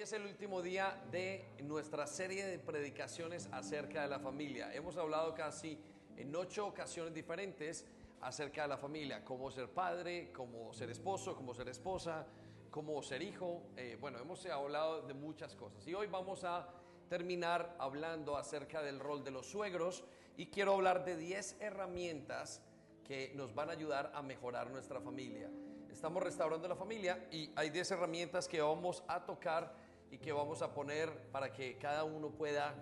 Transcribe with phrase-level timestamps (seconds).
[0.00, 4.72] Es el último día de nuestra serie de predicaciones acerca de la familia.
[4.72, 5.78] Hemos hablado casi
[6.16, 7.84] en ocho ocasiones diferentes
[8.22, 12.26] acerca de la familia, cómo ser padre, cómo ser esposo, cómo ser esposa,
[12.70, 13.62] cómo ser hijo.
[13.76, 16.66] Eh, bueno, hemos hablado de muchas cosas y hoy vamos a
[17.10, 20.02] terminar hablando acerca del rol de los suegros
[20.38, 22.62] y quiero hablar de 10 herramientas
[23.04, 25.50] que nos van a ayudar a mejorar nuestra familia.
[25.92, 29.79] Estamos restaurando la familia y hay 10 herramientas que vamos a tocar
[30.10, 32.74] y que vamos a poner para que cada uno pueda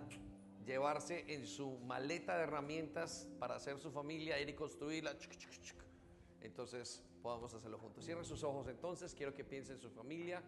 [0.65, 5.15] llevarse en su maleta de herramientas para hacer su familia, ir y construirla.
[6.41, 8.05] Entonces podamos hacerlo juntos.
[8.05, 10.41] Cierren sus ojos entonces, quiero que piensen en su familia.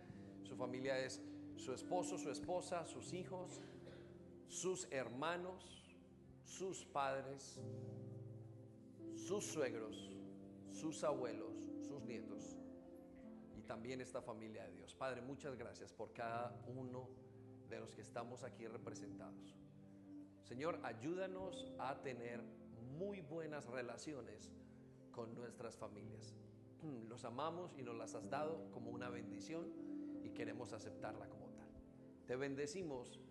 [0.44, 1.22] Su familia es
[1.56, 3.62] su esposo, su esposa, sus hijos,
[4.48, 5.96] sus hermanos,
[6.44, 7.60] sus padres,
[9.16, 10.10] sus suegros,
[10.68, 11.54] sus abuelos,
[11.88, 12.61] sus nietos
[13.72, 14.94] también esta familia de Dios.
[14.94, 17.08] Padre, muchas gracias por cada uno
[17.70, 19.56] de los que estamos aquí representados.
[20.44, 22.42] Señor, ayúdanos a tener
[22.98, 24.52] muy buenas relaciones
[25.14, 26.36] con nuestras familias.
[27.08, 29.72] Los amamos y nos las has dado como una bendición
[30.22, 31.70] y queremos aceptarla como tal.
[32.28, 33.22] Te bendecimos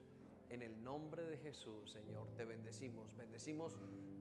[0.48, 2.28] en el nombre de Jesús, Señor.
[2.34, 3.14] Te bendecimos.
[3.14, 3.76] Bendecimos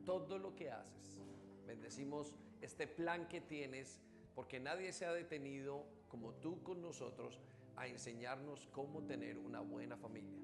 [0.05, 1.17] todo lo que haces.
[1.65, 4.01] Bendecimos este plan que tienes,
[4.35, 7.39] porque nadie se ha detenido como tú con nosotros
[7.77, 10.37] a enseñarnos cómo tener una buena familia.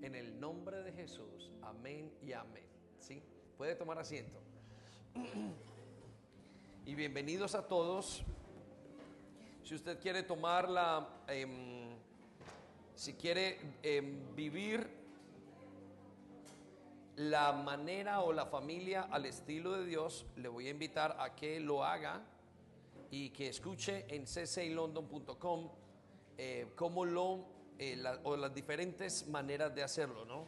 [0.00, 2.66] En el nombre de Jesús, amén y amén.
[2.98, 3.22] ¿Sí?
[3.56, 4.40] Puede tomar asiento.
[6.84, 8.24] Y bienvenidos a todos.
[9.62, 11.90] Si usted quiere tomar la, em,
[12.96, 14.90] si quiere em, vivir
[17.14, 21.60] la manera o la familia al estilo de Dios, le voy a invitar a que
[21.60, 22.20] lo haga
[23.12, 25.70] y que escuche en ccaylondon.com
[26.38, 27.44] eh, cómo lo,
[27.78, 30.46] eh, o las diferentes maneras de hacerlo, ¿no?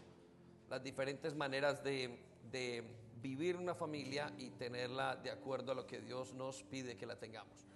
[0.71, 2.19] Las diferentes maneras de,
[2.51, 2.83] de
[3.21, 7.17] vivir una familia y tenerla de acuerdo a lo que Dios nos pide que la
[7.17, 7.67] tengamos.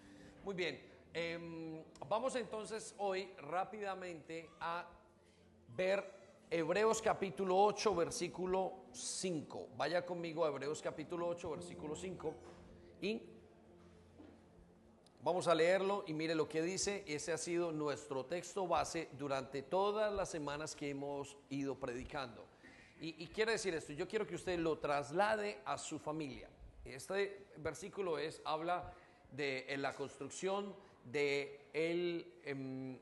[0.42, 0.80] Muy bien,
[1.12, 4.88] em, vamos entonces hoy rápidamente a
[5.76, 6.02] ver
[6.50, 9.68] Hebreos capítulo 8, versículo 5.
[9.76, 12.34] Vaya conmigo a Hebreos capítulo 8, versículo 5.
[13.02, 13.37] Y
[15.28, 17.04] vamos a leerlo y mire lo que dice.
[17.06, 22.46] Ese ha sido nuestro texto base durante todas las semanas que hemos ido predicando.
[22.98, 26.48] Y, y quiere decir esto, yo quiero que usted lo traslade a su familia.
[26.82, 28.90] Este versículo es, habla
[29.30, 30.74] de en la construcción
[31.04, 32.98] del de el,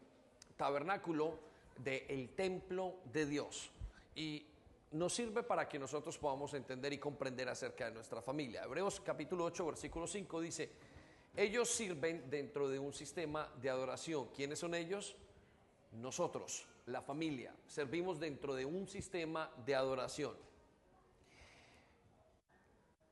[0.56, 1.38] tabernáculo
[1.78, 3.70] del templo de Dios.
[4.16, 4.44] Y
[4.90, 8.64] nos sirve para que nosotros podamos entender y comprender acerca de nuestra familia.
[8.64, 10.70] Hebreos capítulo 8, versículo 5 dice,
[11.36, 14.28] ellos sirven dentro de un sistema de adoración.
[14.34, 15.16] ¿Quiénes son ellos?
[15.92, 17.54] Nosotros, la familia.
[17.66, 20.34] Servimos dentro de un sistema de adoración.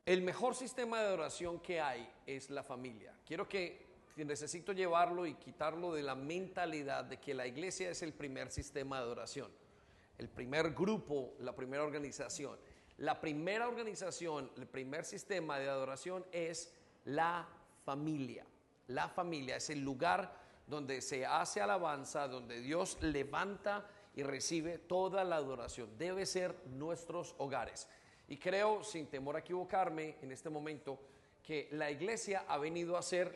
[0.07, 3.15] El mejor sistema de adoración que hay es la familia.
[3.27, 3.85] Quiero que
[4.17, 8.99] necesito llevarlo y quitarlo de la mentalidad de que la iglesia es el primer sistema
[8.99, 9.51] de adoración,
[10.19, 12.59] el primer grupo, la primera organización.
[12.99, 16.73] La primera organización, el primer sistema de adoración es
[17.05, 17.49] la
[17.85, 18.47] familia.
[18.89, 25.25] La familia es el lugar donde se hace alabanza, donde Dios levanta y recibe toda
[25.25, 25.97] la adoración.
[25.99, 27.89] Debe ser nuestros hogares.
[28.29, 30.99] Y creo, sin temor a equivocarme en este momento,
[31.43, 33.35] que la iglesia ha venido a ser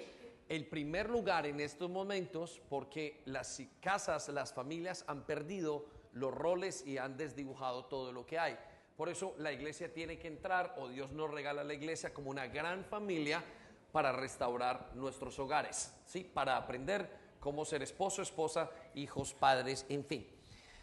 [0.49, 5.85] el primer lugar en estos momentos porque las casas, las familias han perdido
[6.15, 8.59] los roles y han desdibujado todo lo que hay.
[8.97, 12.31] Por eso la iglesia tiene que entrar o Dios nos regala a la iglesia como
[12.31, 13.45] una gran familia
[13.93, 16.25] para restaurar nuestros hogares, ¿sí?
[16.25, 17.11] Para aprender
[17.41, 20.27] cómo ser esposo, esposa, hijos, padres, en fin.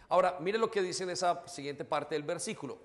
[0.09, 2.77] Ahora, mire lo que dice en esa siguiente parte del versículo,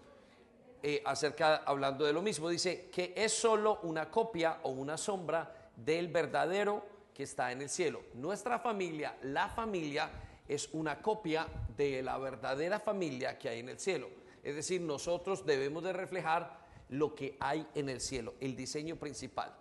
[0.82, 5.70] eh, acerca, hablando de lo mismo, dice que es solo una copia o una sombra
[5.76, 8.02] del verdadero que está en el cielo.
[8.14, 10.10] Nuestra familia, la familia,
[10.48, 11.46] es una copia
[11.76, 14.08] de la verdadera familia que hay en el cielo.
[14.42, 16.58] Es decir, nosotros debemos de reflejar
[16.88, 19.54] lo que hay en el cielo, el diseño principal.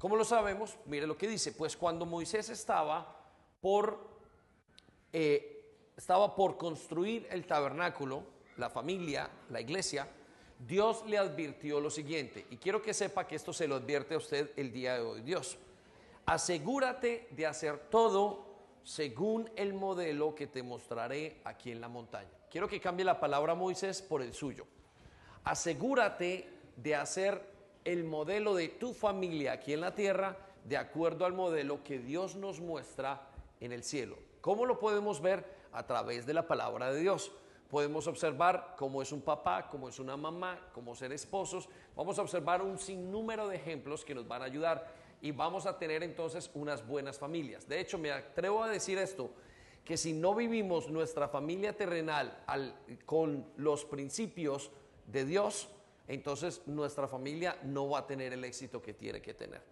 [0.00, 0.78] ¿Cómo lo sabemos?
[0.86, 3.20] Mire lo que dice, pues cuando Moisés estaba
[3.60, 3.98] por,
[5.12, 8.22] eh, estaba por construir el tabernáculo,
[8.56, 10.08] la familia, la iglesia,
[10.58, 14.16] Dios le advirtió lo siguiente, y quiero que sepa que esto se lo advierte a
[14.16, 15.20] usted el día de hoy.
[15.20, 15.58] Dios,
[16.24, 18.46] asegúrate de hacer todo
[18.82, 22.30] según el modelo que te mostraré aquí en la montaña.
[22.50, 24.66] Quiero que cambie la palabra Moisés por el suyo.
[25.44, 27.49] Asegúrate de hacer
[27.84, 32.36] el modelo de tu familia aquí en la tierra de acuerdo al modelo que Dios
[32.36, 33.28] nos muestra
[33.60, 34.16] en el cielo.
[34.40, 35.60] ¿Cómo lo podemos ver?
[35.72, 37.32] a través de la palabra de Dios.
[37.68, 41.68] Podemos observar cómo es un papá, cómo es una mamá, cómo ser esposos.
[41.94, 44.92] Vamos a observar un sinnúmero de ejemplos que nos van a ayudar
[45.22, 47.68] y vamos a tener entonces unas buenas familias.
[47.68, 49.30] De hecho, me atrevo a decir esto,
[49.84, 52.44] que si no vivimos nuestra familia terrenal
[53.06, 54.70] con los principios
[55.06, 55.68] de Dios,
[56.10, 59.62] entonces nuestra familia no va a tener el éxito que tiene que tener.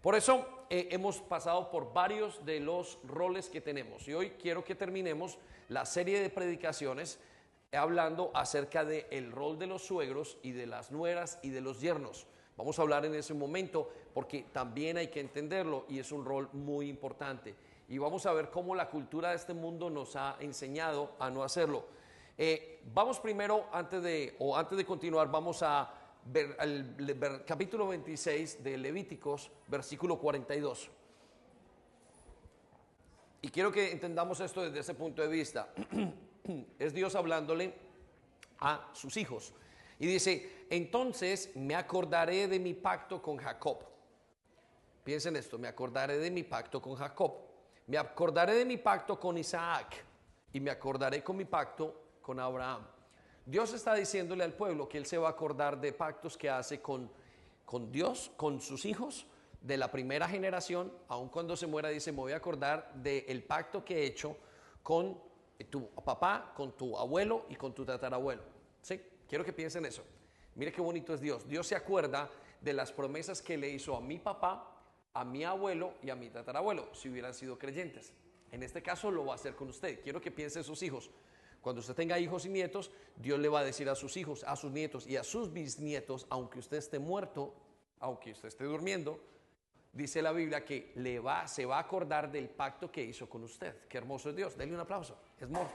[0.00, 4.64] Por eso eh, hemos pasado por varios de los roles que tenemos y hoy quiero
[4.64, 7.18] que terminemos la serie de predicaciones
[7.72, 11.80] hablando acerca del el rol de los suegros y de las nueras y de los
[11.80, 12.28] yernos.
[12.56, 16.48] Vamos a hablar en ese momento porque también hay que entenderlo y es un rol
[16.52, 17.56] muy importante.
[17.88, 21.42] Y vamos a ver cómo la cultura de este mundo nos ha enseñado a no
[21.42, 21.86] hacerlo.
[22.38, 25.90] Eh, vamos primero, antes de, o antes de continuar, vamos a
[26.24, 26.56] ver
[27.46, 30.90] capítulo 26 de Levíticos, versículo 42.
[33.40, 35.68] Y quiero que entendamos esto desde ese punto de vista.
[36.78, 37.74] es Dios hablándole
[38.58, 39.54] a sus hijos.
[39.98, 43.78] Y dice, entonces me acordaré de mi pacto con Jacob.
[45.04, 47.34] Piensen esto, me acordaré de mi pacto con Jacob.
[47.86, 50.04] Me acordaré de mi pacto con Isaac.
[50.52, 52.84] Y me acordaré con mi pacto con Abraham.
[53.44, 56.82] Dios está diciéndole al pueblo que Él se va a acordar de pactos que hace
[56.82, 57.08] con,
[57.64, 59.28] con Dios, con sus hijos
[59.60, 63.84] de la primera generación, aun cuando se muera, dice, me voy a acordar del pacto
[63.84, 64.36] que he hecho
[64.82, 65.20] con
[65.70, 68.42] tu papá, con tu abuelo y con tu tatarabuelo.
[68.82, 69.00] ¿Sí?
[69.28, 70.02] Quiero que piensen eso.
[70.56, 71.46] Mire qué bonito es Dios.
[71.46, 72.28] Dios se acuerda
[72.60, 74.82] de las promesas que le hizo a mi papá,
[75.14, 78.12] a mi abuelo y a mi tatarabuelo, si hubieran sido creyentes.
[78.50, 80.02] En este caso lo va a hacer con usted.
[80.02, 81.08] Quiero que piensen sus hijos.
[81.66, 84.54] Cuando usted tenga hijos y nietos, Dios le va a decir a sus hijos, a
[84.54, 87.56] sus nietos y a sus bisnietos, aunque usted esté muerto,
[87.98, 89.18] aunque usted esté durmiendo,
[89.92, 93.42] dice la Biblia que le va, se va a acordar del pacto que hizo con
[93.42, 93.88] usted.
[93.88, 94.56] Qué hermoso es Dios.
[94.56, 95.18] Denle un aplauso.
[95.36, 95.72] Es hermoso.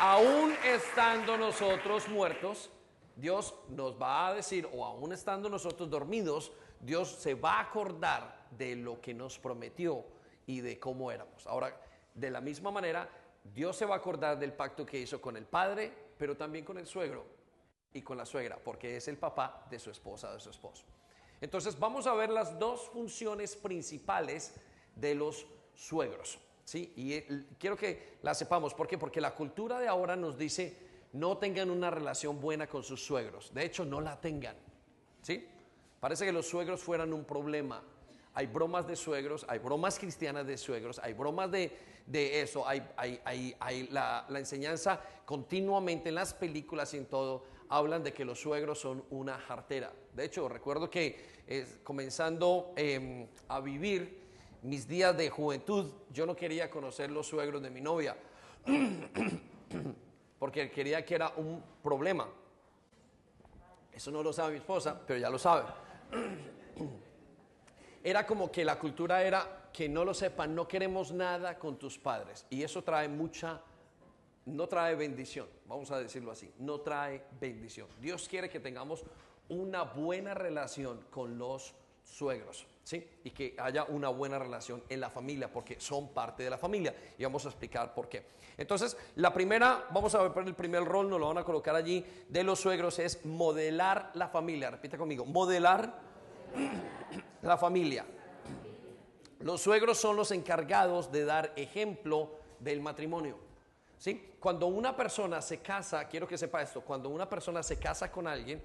[0.00, 2.68] aún estando nosotros muertos,
[3.14, 6.50] Dios nos va a decir, o aún estando nosotros dormidos,
[6.80, 10.04] Dios se va a acordar de lo que nos prometió
[10.46, 11.46] y de cómo éramos.
[11.46, 11.78] Ahora,
[12.14, 13.08] de la misma manera,
[13.42, 16.78] Dios se va a acordar del pacto que hizo con el padre, pero también con
[16.78, 17.24] el suegro
[17.92, 20.84] y con la suegra, porque es el papá de su esposa, de su esposo.
[21.40, 24.54] Entonces, vamos a ver las dos funciones principales
[24.96, 26.38] de los suegros.
[26.64, 26.92] ¿sí?
[26.96, 27.20] Y
[27.58, 28.74] quiero que la sepamos.
[28.74, 28.96] ¿Por qué?
[28.96, 33.54] Porque la cultura de ahora nos dice no tengan una relación buena con sus suegros.
[33.54, 34.56] De hecho, no la tengan.
[35.22, 35.46] ¿sí?
[36.00, 37.82] Parece que los suegros fueran un problema.
[38.34, 41.70] Hay bromas de suegros, hay bromas cristianas de suegros, hay bromas de,
[42.40, 48.24] eso, hay, hay, la, enseñanza continuamente en las películas y en todo, hablan de que
[48.24, 49.92] los suegros son una jartera.
[50.14, 51.34] De hecho, recuerdo que
[51.84, 54.24] comenzando em, a vivir,
[54.64, 58.16] mis días de juventud, yo no quería conocer los suegros de mi novia,
[60.38, 62.26] porque quería que era un problema.
[63.92, 65.64] Eso no lo sabe mi esposa, pero ya lo sabe.
[68.06, 71.98] Era como que la cultura era que no lo sepan, no queremos nada con tus
[71.98, 72.44] padres.
[72.50, 73.62] Y eso trae mucha,
[74.44, 77.88] no trae bendición, vamos a decirlo así, no trae bendición.
[78.02, 79.04] Dios quiere que tengamos
[79.48, 82.66] una buena relación con los suegros.
[82.84, 83.08] ¿sí?
[83.24, 86.94] Y que haya una buena relación en la familia, porque son parte de la familia.
[87.18, 88.26] Y vamos a explicar por qué.
[88.56, 92.04] Entonces, la primera, vamos a ver el primer rol, nos lo van a colocar allí,
[92.28, 94.70] de los suegros es modelar la familia.
[94.70, 96.03] Repita conmigo, modelar
[97.42, 98.04] la familia.
[99.40, 103.38] Los suegros son los encargados de dar ejemplo del matrimonio.
[103.98, 104.32] ¿Sí?
[104.40, 108.26] Cuando una persona se casa, quiero que sepa esto, cuando una persona se casa con
[108.26, 108.62] alguien,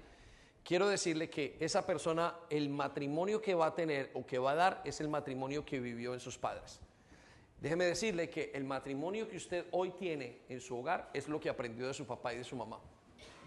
[0.64, 4.54] quiero decirle que esa persona, el matrimonio que va a tener o que va a
[4.54, 6.80] dar es el matrimonio que vivió en sus padres.
[7.60, 11.50] Déjeme decirle que el matrimonio que usted hoy tiene en su hogar es lo que
[11.50, 12.78] aprendió de su papá y de su mamá.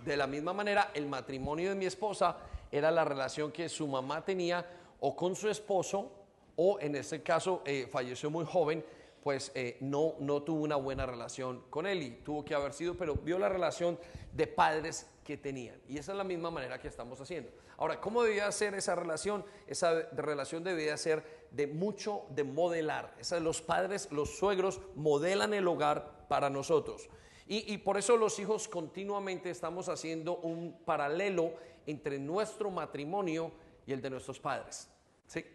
[0.06, 2.38] De la misma manera, el matrimonio de mi esposa
[2.72, 4.66] era la relación que su mamá tenía
[5.00, 6.12] o con su esposo
[6.56, 8.84] o en este caso eh, falleció muy joven,
[9.24, 12.96] pues eh, no, no tuvo una buena relación con él y tuvo que haber sido,
[12.96, 13.98] pero vio la relación
[14.34, 15.80] de padres que tenían.
[15.88, 17.50] Y esa es la misma manera que estamos haciendo.
[17.78, 19.46] Ahora, ¿cómo debía ser esa relación?
[19.68, 23.16] Esa relación debía ser de mucho de modelar.
[23.20, 27.10] Esa, los padres, los suegros modelan el hogar para nosotros.
[27.56, 31.54] Y, por eso los hijos continuamente estamos haciendo un paralelo
[31.86, 33.52] entre nuestro matrimonio
[33.86, 34.90] y el de nuestros padres.
[35.28, 35.46] ¿sí?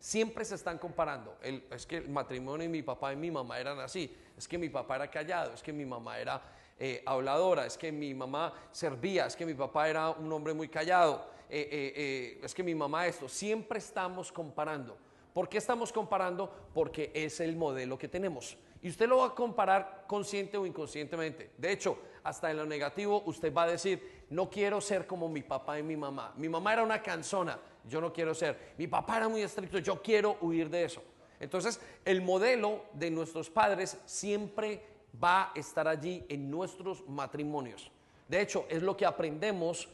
[0.00, 1.38] Siempre se están comparando.
[1.42, 4.12] es que el matrimonio de mi papá y mi mamá eran así.
[4.36, 6.42] Es que mi papá era callado, es que mi mamá era
[6.76, 10.66] eh, habladora, es que mi mamá servía, es que mi papá era un hombre muy
[10.66, 13.28] callado, eh, eh, es que mi mamá esto.
[13.28, 14.98] Siempre estamos comparando.
[15.32, 16.52] ¿Por qué estamos comparando?
[16.74, 18.56] Porque es el modelo que tenemos.
[18.84, 21.52] Y usted lo va a comparar consciente o inconscientemente.
[21.56, 25.40] De hecho, hasta en lo negativo, usted va a decir, no quiero ser como mi
[25.40, 26.34] papá y mi mamá.
[26.36, 28.74] Mi mamá era una canzona, yo no quiero ser.
[28.76, 31.02] Mi papá era muy estricto, yo quiero huir de eso.
[31.40, 34.82] Entonces, el modelo de nuestros padres siempre
[35.22, 37.90] va a estar allí en nuestros matrimonios.
[38.28, 39.88] De hecho, es lo que aprendemos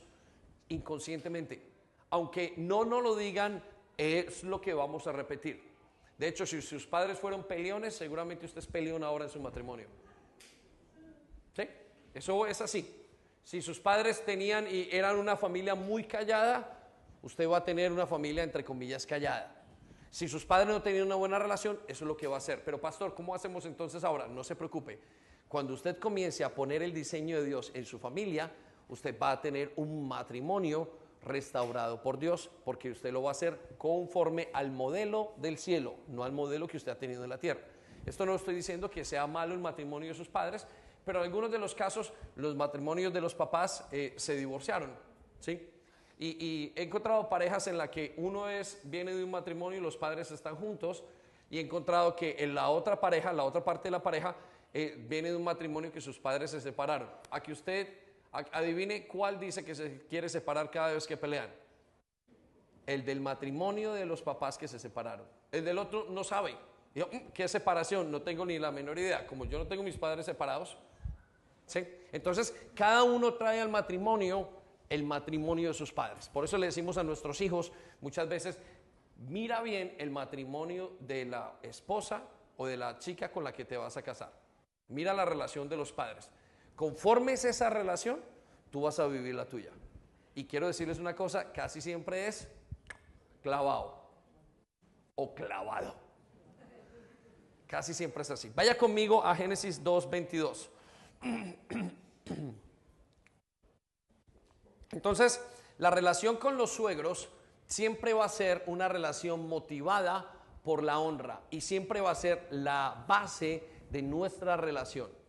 [0.68, 1.62] inconscientemente.
[2.10, 3.62] Aunque no nos lo digan,
[3.96, 5.69] es lo que vamos a repetir.
[6.20, 9.86] De hecho, si sus padres fueron peleones, seguramente usted es peleón ahora en su matrimonio.
[11.56, 11.62] ¿Sí?
[12.12, 13.06] Eso es así.
[13.42, 16.78] Si sus padres tenían y eran una familia muy callada,
[17.22, 19.64] usted va a tener una familia entre comillas callada.
[20.10, 22.62] Si sus padres no tenían una buena relación, eso es lo que va a hacer.
[22.66, 24.28] Pero pastor, ¿cómo hacemos entonces ahora?
[24.28, 25.00] No se preocupe.
[25.48, 28.52] Cuando usted comience a poner el diseño de Dios en su familia,
[28.90, 30.86] usted va a tener un matrimonio
[31.22, 36.24] restaurado por Dios, porque usted lo va a hacer conforme al modelo del cielo, no
[36.24, 37.60] al modelo que usted ha tenido en la tierra.
[38.06, 40.66] Esto no estoy diciendo que sea malo el matrimonio de sus padres,
[41.04, 44.90] pero en algunos de los casos los matrimonios de los papás eh, se divorciaron,
[45.40, 45.68] ¿sí?
[46.22, 49.96] Y, he encontrado parejas en las que uno es, viene de un matrimonio y los
[49.96, 51.02] padres están juntos,
[51.48, 54.36] y he encontrado que en la otra pareja, la otra parte de la pareja,
[54.74, 57.08] eh, viene de un matrimonio que sus padres se separaron.
[57.30, 57.88] Aquí usted
[58.32, 61.50] adivine cuál dice que se quiere separar cada vez que pelean.
[62.86, 65.26] El del matrimonio de los papás que se separaron.
[65.52, 66.56] El del otro no sabe.
[66.94, 68.10] Mm, ¿Qué separación?
[68.10, 69.26] No tengo ni la menor idea.
[69.26, 70.76] Como yo no tengo mis padres separados.
[71.66, 71.86] ¿sí?
[72.12, 74.48] Entonces, cada uno trae al matrimonio
[74.88, 76.28] el matrimonio de sus padres.
[76.28, 78.58] Por eso le decimos a nuestros hijos muchas veces,
[79.28, 82.24] mira bien el matrimonio de la esposa
[82.56, 84.32] o de la chica con la que te vas a casar.
[84.88, 86.28] Mira la relación de los padres.
[86.80, 88.22] Conforme es esa relación,
[88.70, 89.70] tú vas a vivir la tuya.
[90.34, 92.48] Y quiero decirles una cosa, casi siempre es
[93.42, 94.02] clavado
[95.14, 95.94] o clavado.
[97.66, 98.50] Casi siempre es así.
[98.54, 100.70] Vaya conmigo a Génesis 2.22.
[104.92, 105.44] Entonces,
[105.76, 107.28] la relación con los suegros
[107.66, 110.32] siempre va a ser una relación motivada
[110.64, 115.19] por la honra y siempre va a ser la base de nuestra relación.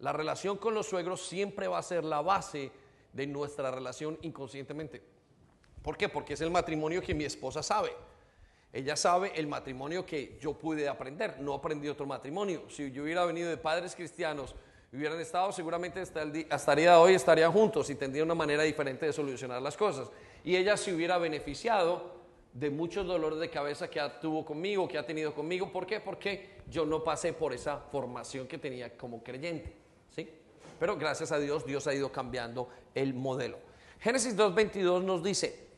[0.00, 2.70] La relación con los suegros siempre va a ser la base
[3.12, 5.02] de nuestra relación inconscientemente.
[5.82, 6.08] ¿Por qué?
[6.08, 7.90] Porque es el matrimonio que mi esposa sabe.
[8.72, 11.40] Ella sabe el matrimonio que yo pude aprender.
[11.40, 12.64] No aprendí otro matrimonio.
[12.68, 14.54] Si yo hubiera venido de padres cristianos,
[14.92, 19.06] hubieran estado, seguramente hasta, el día, de hoy estarían juntos y tendría una manera diferente
[19.06, 20.10] de solucionar las cosas.
[20.44, 22.18] Y ella se hubiera beneficiado
[22.52, 25.72] de muchos dolores de cabeza que tuvo conmigo, que ha tenido conmigo.
[25.72, 26.00] ¿Por qué?
[26.00, 29.87] Porque yo no pasé por esa formación que tenía como creyente.
[30.78, 33.58] Pero gracias a Dios, Dios ha ido cambiando el modelo.
[34.00, 35.68] Génesis 2.22 nos dice,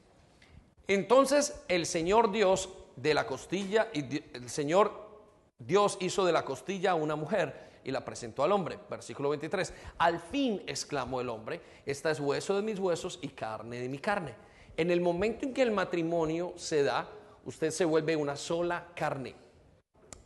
[0.86, 4.92] entonces el Señor Dios de la costilla, y el Señor
[5.58, 8.78] Dios hizo de la costilla a una mujer y la presentó al hombre.
[8.88, 9.72] Versículo 23.
[9.98, 13.98] Al fin, exclamó el hombre, esta es hueso de mis huesos y carne de mi
[13.98, 14.34] carne.
[14.76, 17.08] En el momento en que el matrimonio se da,
[17.44, 19.34] usted se vuelve una sola carne.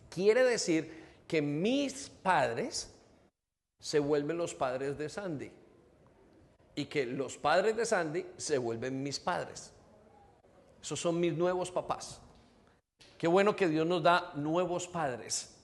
[0.08, 2.93] Quiere decir que mis padres
[3.84, 5.50] se vuelven los padres de Sandy
[6.74, 9.74] y que los padres de Sandy se vuelven mis padres.
[10.80, 12.18] Esos son mis nuevos papás.
[13.18, 15.54] Qué bueno que Dios nos da nuevos padres.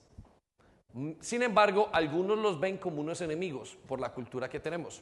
[1.22, 5.00] Sin embargo, algunos los ven como unos enemigos por la cultura que tenemos.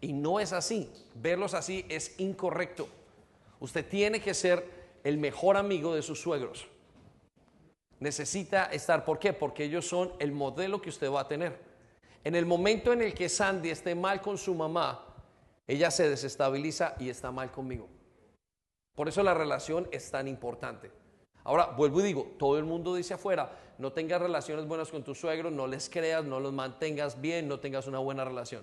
[0.00, 0.90] Y no es así.
[1.16, 2.88] Verlos así es incorrecto.
[3.60, 4.66] Usted tiene que ser
[5.04, 6.66] el mejor amigo de sus suegros.
[7.98, 9.34] Necesita estar, ¿por qué?
[9.34, 11.69] Porque ellos son el modelo que usted va a tener.
[12.22, 15.06] En el momento en el que Sandy esté mal con su mamá,
[15.66, 17.88] ella se desestabiliza y está mal conmigo.
[18.94, 20.90] Por eso la relación es tan importante.
[21.44, 25.18] Ahora, vuelvo y digo, todo el mundo dice afuera, no tengas relaciones buenas con tus
[25.18, 28.62] suegros, no les creas, no los mantengas bien, no tengas una buena relación.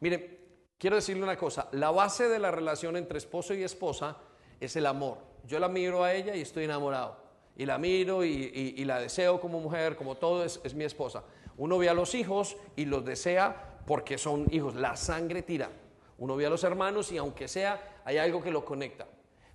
[0.00, 0.38] Mire,
[0.76, 4.18] quiero decirle una cosa, la base de la relación entre esposo y esposa
[4.60, 5.18] es el amor.
[5.46, 7.16] Yo la miro a ella y estoy enamorado.
[7.56, 11.24] Y la miro y, la deseo como mujer, como todo es mi esposa.
[11.58, 14.74] Uno ve a los hijos y los desea porque son hijos.
[14.74, 15.70] La sangre tira.
[16.18, 19.06] Uno ve a los hermanos y aunque sea, hay algo que lo conecta.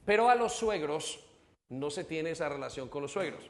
[0.06, 1.20] Pero a los suegros
[1.70, 3.50] no se tiene esa relación con los suegros,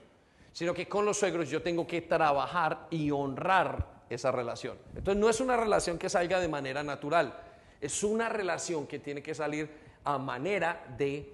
[0.51, 4.77] sino que con los suegros yo tengo que trabajar y honrar esa relación.
[4.95, 7.39] Entonces no es una relación que salga de manera natural,
[7.81, 9.69] es una relación que tiene que salir
[10.03, 11.33] a manera de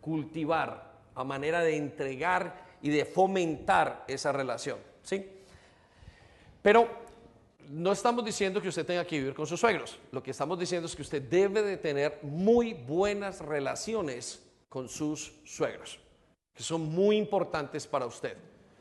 [0.00, 5.35] cultivar, a manera de entregar y de fomentar esa relación, ¿sí?
[6.66, 6.88] Pero
[7.68, 10.00] no estamos diciendo que usted tenga que vivir con sus suegros.
[10.10, 15.32] Lo que estamos diciendo es que usted debe de tener muy buenas relaciones con sus
[15.44, 16.00] suegros.
[16.52, 18.36] que son muy importantes para usted.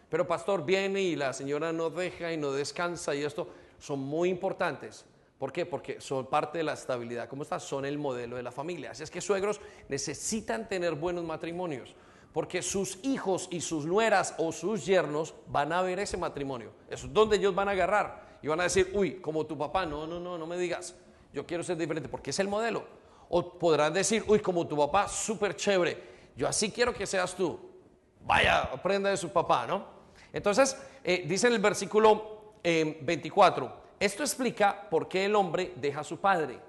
[0.09, 4.29] Pero pastor viene y la señora no deja y no descansa y esto son muy
[4.29, 5.05] importantes.
[5.37, 5.67] ¿Por qué?
[5.67, 7.29] Porque son parte de la estabilidad.
[7.29, 7.59] ¿Cómo está?
[7.59, 8.91] Son el modelo de la familia.
[8.91, 11.93] Así es que suegros necesitan tener buenos matrimonios.
[12.35, 16.73] Porque sus hijos y sus nueras o sus yernos van a ver ese matrimonio.
[16.89, 18.39] Eso es donde ellos van a agarrar.
[18.41, 20.95] Y van a decir, uy, como tu papá, no, no, no, no me digas.
[21.31, 22.83] Yo quiero ser diferente porque es el modelo.
[23.29, 25.97] O podrán decir, uy, como tu papá, súper chévere.
[26.35, 27.57] Yo así quiero que seas tú.
[28.25, 29.85] Vaya, aprenda de su papá, ¿no?
[30.33, 36.01] Entonces, eh, dice en el versículo 24, eh, esto explica por qué el hombre deja
[36.01, 36.59] a su padre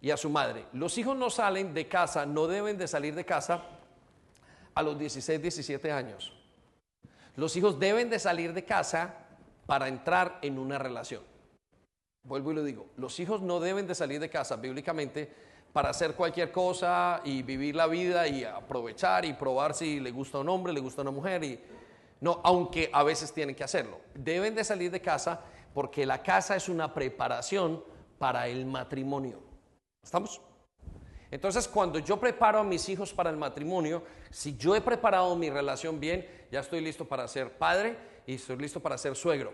[0.00, 0.66] y a su madre.
[0.74, 3.64] Los hijos no salen de casa, no deben de salir de casa
[4.76, 6.32] a los 16, 17 años.
[7.34, 9.14] Los hijos deben de salir de casa
[9.66, 11.22] para entrar en una relación.
[12.22, 15.32] Vuelvo y lo digo, los hijos no deben de salir de casa bíblicamente
[15.72, 20.38] para hacer cualquier cosa y vivir la vida y aprovechar y probar si le gusta
[20.38, 21.60] un hombre, le gusta a una mujer y
[22.20, 24.00] no, aunque a veces tienen que hacerlo.
[24.14, 25.40] Deben de salir de casa
[25.72, 27.82] porque la casa es una preparación
[28.18, 29.40] para el matrimonio.
[30.02, 30.40] ¿Estamos?
[31.30, 35.50] Entonces, cuando yo preparo a mis hijos para el matrimonio, si yo he preparado mi
[35.50, 39.52] relación bien, ya estoy listo para ser padre y estoy listo para ser suegro.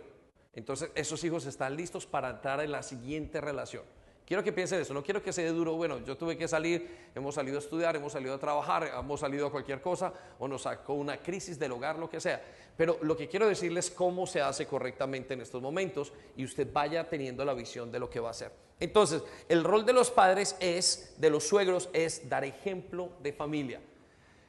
[0.55, 3.85] Entonces, esos hijos están listos para entrar en la siguiente relación.
[4.25, 7.35] Quiero que piensen eso, no quiero que sea duro, bueno, yo tuve que salir, hemos
[7.35, 10.95] salido a estudiar, hemos salido a trabajar, hemos salido a cualquier cosa o nos sacó
[10.95, 12.43] una crisis del hogar, lo que sea.
[12.77, 16.73] Pero lo que quiero decirles es cómo se hace correctamente en estos momentos y usted
[16.73, 18.53] vaya teniendo la visión de lo que va a hacer.
[18.81, 23.81] Entonces, el rol de los padres es, de los suegros, es dar ejemplo de familia.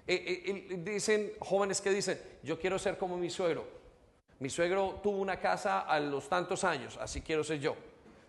[0.06, 3.66] Eh, eh, dicen jóvenes que dicen, yo quiero ser como mi suegro.
[4.40, 7.76] Mi suegro tuvo una casa a los tantos años, así quiero ser yo.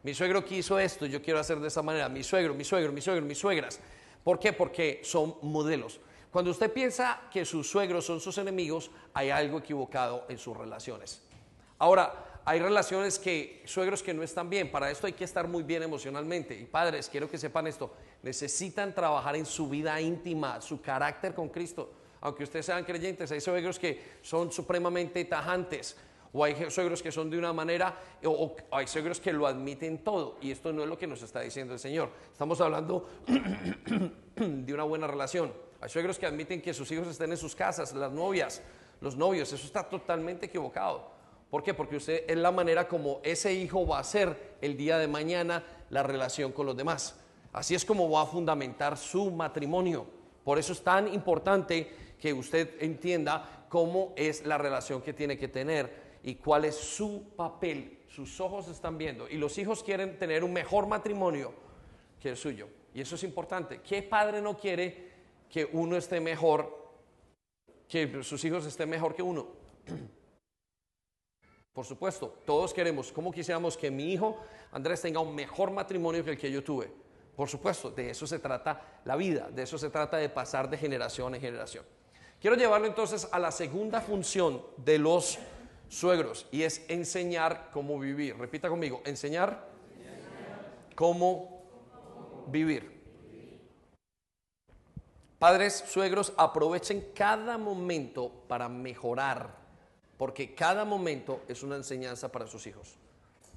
[0.04, 2.10] Mi suegro quiso esto, yo quiero hacer de esa manera.
[2.10, 3.80] Mi suegro, mi suegro, mi suegro, mis suegras.
[4.22, 4.52] ¿Por qué?
[4.52, 5.98] Porque son modelos.
[6.30, 11.22] Cuando usted piensa que sus suegros son sus enemigos, hay algo equivocado en sus relaciones.
[11.78, 15.62] Ahora, hay relaciones que, suegros que no están bien, para esto hay que estar muy
[15.62, 16.54] bien emocionalmente.
[16.54, 21.48] Y padres, quiero que sepan esto, necesitan trabajar en su vida íntima, su carácter con
[21.48, 21.90] Cristo.
[22.20, 25.96] Aunque ustedes sean creyentes, hay suegros que son supremamente tajantes,
[26.34, 30.36] o hay suegros que son de una manera, o, hay suegros que lo admiten todo.
[30.42, 32.10] Y esto no es lo que nos está diciendo el Señor.
[32.32, 33.08] Estamos hablando
[34.36, 35.52] de una buena relación.
[35.80, 38.62] Hay suegros que admiten que sus hijos estén en sus casas, las novias,
[39.00, 39.52] los novios.
[39.52, 41.08] Eso está totalmente equivocado.
[41.50, 41.72] ¿Por qué?
[41.72, 45.62] Porque usted es la manera como ese hijo va a ser el día de mañana
[45.90, 47.14] la relación con los demás.
[47.52, 50.04] Así es como va a fundamentar su matrimonio.
[50.42, 55.46] Por eso es tan importante que usted entienda cómo es la relación que tiene que
[55.46, 58.00] tener y cuál es su papel.
[58.08, 61.52] Sus ojos están viendo y los hijos quieren tener un mejor matrimonio
[62.20, 62.68] que el suyo.
[62.94, 63.80] Y eso es importante.
[63.82, 65.12] ¿Qué padre no quiere
[65.50, 66.92] que uno esté mejor,
[67.88, 69.48] que sus hijos estén mejor que uno?
[71.72, 76.30] Por supuesto, todos queremos, ¿cómo quisiéramos que mi hijo Andrés tenga un mejor matrimonio que
[76.30, 76.90] el que yo tuve?
[77.36, 80.78] Por supuesto, de eso se trata la vida, de eso se trata de pasar de
[80.78, 81.84] generación en generación.
[82.40, 85.38] Quiero llevarlo entonces a la segunda función de los
[85.94, 88.36] suegros y es enseñar cómo vivir.
[88.36, 89.68] Repita conmigo, enseñar
[90.94, 91.62] cómo
[92.48, 92.94] vivir.
[95.38, 99.54] Padres, suegros, aprovechen cada momento para mejorar,
[100.16, 102.96] porque cada momento es una enseñanza para sus hijos.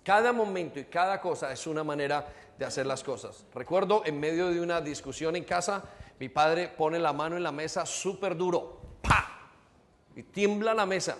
[0.03, 3.45] Cada momento y cada cosa es una manera de hacer las cosas.
[3.53, 5.83] Recuerdo en medio de una discusión en casa,
[6.19, 9.51] mi padre pone la mano en la mesa súper duro, ¡pa!
[10.15, 11.17] Y tiembla la mesa.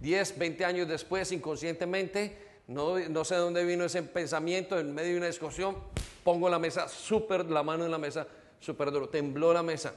[0.00, 2.36] 10, 20 años después, inconscientemente,
[2.68, 5.76] no, sé de dónde vino ese pensamiento, en medio de una discusión,
[6.22, 8.26] pongo la mesa súper, la mano en la mesa
[8.60, 9.94] súper duro, tembló la mesa.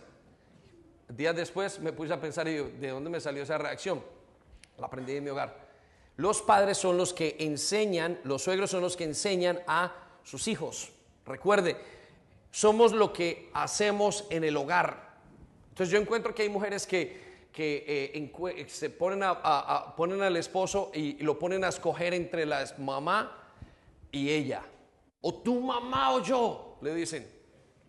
[1.10, 4.02] Días después me puse a pensar, y ¿de dónde me salió esa reacción?
[4.78, 5.70] La aprendí en mi hogar.
[6.16, 10.92] Los padres son los que enseñan, los suegros son los que enseñan a sus hijos.
[11.26, 11.78] Recuerde,
[12.52, 15.12] somos lo que hacemos en el hogar.
[15.70, 20.38] Entonces yo encuentro que hay mujeres que que eh, eh, se ponen, a, ponen al
[20.38, 23.38] esposo y, lo ponen a escoger entre la mamá
[24.12, 24.64] y ella.
[25.22, 27.30] O tu mamá o yo, le dicen.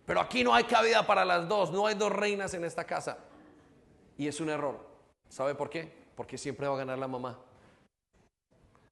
[0.05, 3.17] Pero aquí no hay cabida para las dos, no hay dos reinas en esta casa.
[4.17, 4.79] Y es un error.
[5.29, 5.91] ¿Sabe por qué?
[6.15, 7.39] Porque siempre va a ganar la mamá.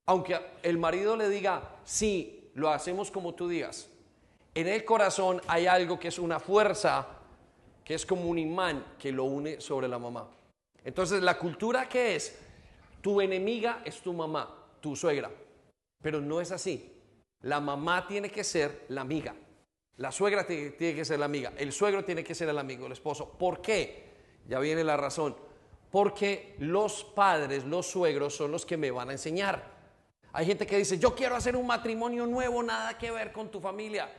[0.06, 3.88] Aunque el marido le diga, sí, lo hacemos como tú digas,
[4.54, 7.06] en el corazón hay algo que es una fuerza,
[7.84, 10.28] que es como un imán que lo une sobre la mamá.
[10.84, 12.38] Entonces, la cultura que es,
[13.00, 15.30] tu enemiga es tu mamá, tu suegra.
[16.00, 16.92] Pero no es así.
[17.42, 19.34] La mamá tiene que ser la amiga.
[19.96, 21.52] La suegra tiene que ser la amiga.
[21.56, 23.30] El suegro tiene que ser el amigo, el esposo.
[23.38, 24.10] ¿Por qué?
[24.48, 25.36] Ya viene la razón.
[25.90, 29.70] Porque los padres, los suegros son los que me van a enseñar.
[30.32, 33.60] Hay gente que dice, yo quiero hacer un matrimonio nuevo, nada que ver con tu
[33.60, 34.10] familia.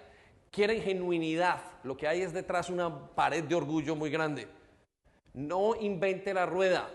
[0.51, 1.61] Quieren genuinidad.
[1.83, 4.47] Lo que hay es detrás una pared de orgullo muy grande.
[5.33, 6.89] No invente la rueda.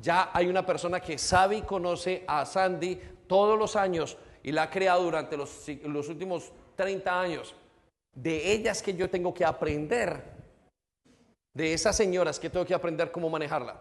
[0.00, 4.64] Ya hay una persona que sabe y conoce a Sandy todos los años y la
[4.64, 7.54] ha creado durante los, últimos 30 años.
[8.14, 10.22] De ellas que yo tengo que aprender
[11.54, 13.80] de esas señoras que tengo que aprender cómo manejarla.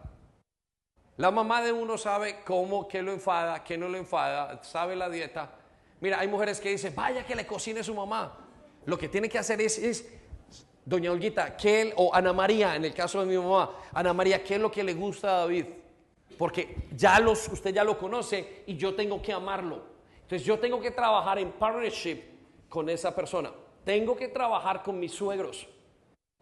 [1.18, 5.10] La mamá de uno sabe cómo, qué lo enfada, qué no lo enfada, sabe la
[5.10, 5.52] dieta.
[6.00, 8.38] Mira, hay mujeres que dicen, vaya que le cocine su mamá.
[8.86, 10.06] Lo que tiene que hacer es
[10.88, 14.56] doña Olguita, ¿qué, o Ana María, en el caso de mi mamá, Ana María, ¿qué
[14.56, 15.66] es lo que le gusta a David?
[16.38, 19.82] Porque ya los, usted ya lo conoce y yo tengo que amarlo.
[20.22, 22.22] Entonces yo tengo que trabajar en partnership
[22.70, 23.52] con esa persona.
[23.84, 25.68] Tengo que trabajar con mis suegros.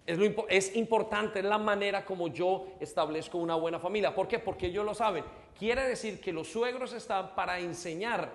[0.05, 4.13] Es, importante, es la manera como yo establezco una buena familia.
[4.13, 4.37] ¿Por qué?
[4.37, 5.23] Porque ellos lo saben.
[5.57, 8.31] Quiere decir que los suegros están para enseñar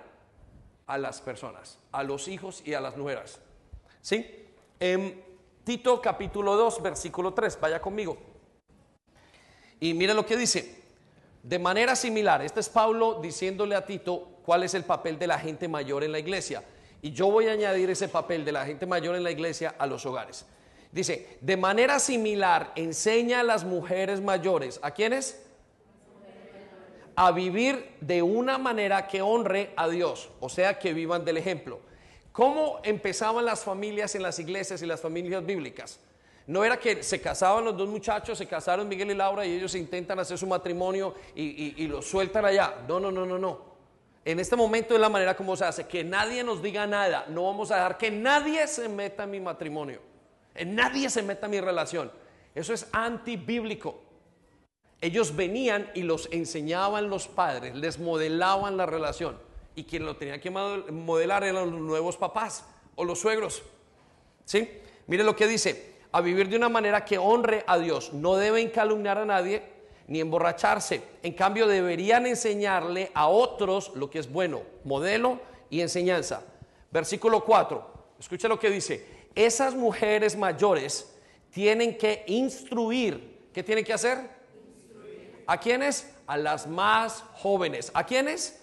[0.87, 3.39] a las personas, a los hijos y a las nueras.
[4.01, 4.45] ¿Sí?
[4.77, 5.30] En
[5.63, 8.17] Tito capítulo 2, versículo 3, vaya conmigo.
[9.79, 10.81] Y mire lo que dice.
[11.43, 15.39] De manera similar, este es Pablo diciéndole a Tito cuál es el papel de la
[15.39, 16.63] gente mayor en la iglesia.
[17.01, 19.87] Y yo voy a añadir ese papel de la gente mayor en la iglesia a
[19.87, 20.45] los hogares.
[20.91, 25.41] Dice, de manera similar, enseña a las mujeres mayores, ¿a quiénes?
[27.15, 31.79] A vivir de una manera que honre a Dios, o sea, que vivan del ejemplo.
[32.31, 35.99] ¿Cómo empezaban las familias en las iglesias y las familias bíblicas?
[36.47, 39.75] No era que se casaban los dos muchachos, se casaron Miguel y Laura y ellos
[39.75, 42.75] intentan hacer su matrimonio y, lo sueltan allá.
[42.87, 43.71] No, no, no, no, no.
[44.23, 47.25] En este momento es la manera como se hace, que nadie nos diga nada.
[47.27, 49.99] No vamos a dejar que nadie se meta en mi matrimonio.
[50.65, 52.11] Nadie se meta en mi relación.
[52.53, 54.01] Eso es antibíblico.
[54.99, 59.37] Ellos venían y los enseñaban los padres, les modelaban la relación.
[59.75, 63.63] Y quien lo tenía que modelar eran los nuevos papás o los suegros.
[64.45, 64.69] ¿Sí?
[65.07, 68.13] Mire lo que dice, a vivir de una manera que honre a Dios.
[68.13, 69.63] No deben calumniar a nadie
[70.07, 71.01] ni emborracharse.
[71.23, 76.43] En cambio, deberían enseñarle a otros lo que es bueno, modelo y enseñanza.
[76.91, 77.91] Versículo 4.
[78.19, 81.13] Escucha lo que dice esas mujeres mayores
[81.51, 83.49] tienen que instruir.
[83.53, 84.19] ¿Qué tienen que hacer?
[85.47, 86.13] ¿A quiénes?
[86.27, 87.91] A las más jóvenes.
[87.93, 88.60] ¿A quiénes?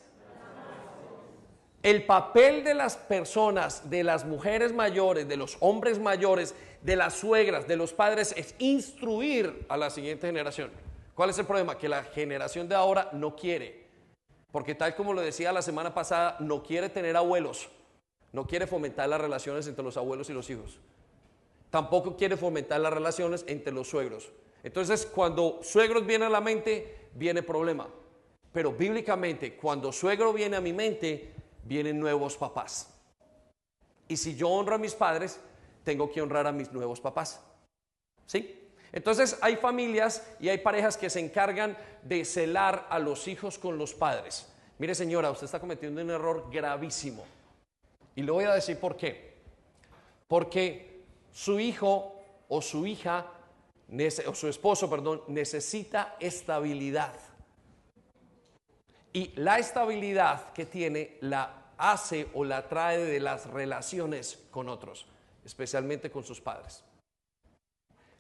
[1.83, 7.15] El papel de las personas, de las mujeres mayores, de los hombres mayores, de las
[7.15, 10.71] suegras, de los padres, es instruir a la siguiente generación.
[11.15, 11.79] ¿Cuál es el problema?
[11.79, 13.87] Que la generación de ahora no quiere.
[14.51, 17.69] Porque tal como lo decía la semana pasada, no quiere tener abuelos.
[18.33, 20.79] No quiere fomentar las relaciones entre los abuelos y los hijos.
[21.71, 24.31] Tampoco quiere fomentar las relaciones entre los suegros.
[24.63, 27.89] Entonces, cuando suegros viene a la mente, viene problema.
[28.53, 31.33] Pero bíblicamente, cuando suegro viene a mi mente,
[31.69, 32.89] vienen nuevos papás.
[34.09, 35.39] Y si yo honro a mis padres,
[35.85, 37.41] tengo que honrar a mis nuevos papás.
[38.27, 38.59] ¿Sí?
[38.91, 43.77] Entonces hay familias y hay parejas que se encargan de celar a los hijos con
[43.77, 44.51] los padres.
[44.79, 47.25] Mire señora, usted está cometiendo un error gravísimo.
[48.17, 49.37] Y le voy a decir por qué.
[50.27, 52.15] Porque su hijo
[52.49, 53.27] o su hija,
[54.27, 57.15] o su esposo, perdón, necesita estabilidad.
[59.13, 65.07] Y la estabilidad que tiene la hace o la trae de las relaciones con otros,
[65.45, 66.85] especialmente con sus padres.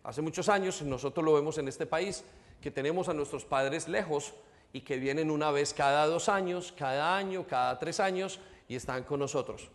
[0.04, 2.24] Hace muchos años, nosotros lo vemos en este país,
[2.60, 4.32] que tenemos a nuestros padres lejos
[4.72, 9.04] y que vienen una vez cada dos años, cada año, cada tres años y están
[9.04, 9.68] con nosotros.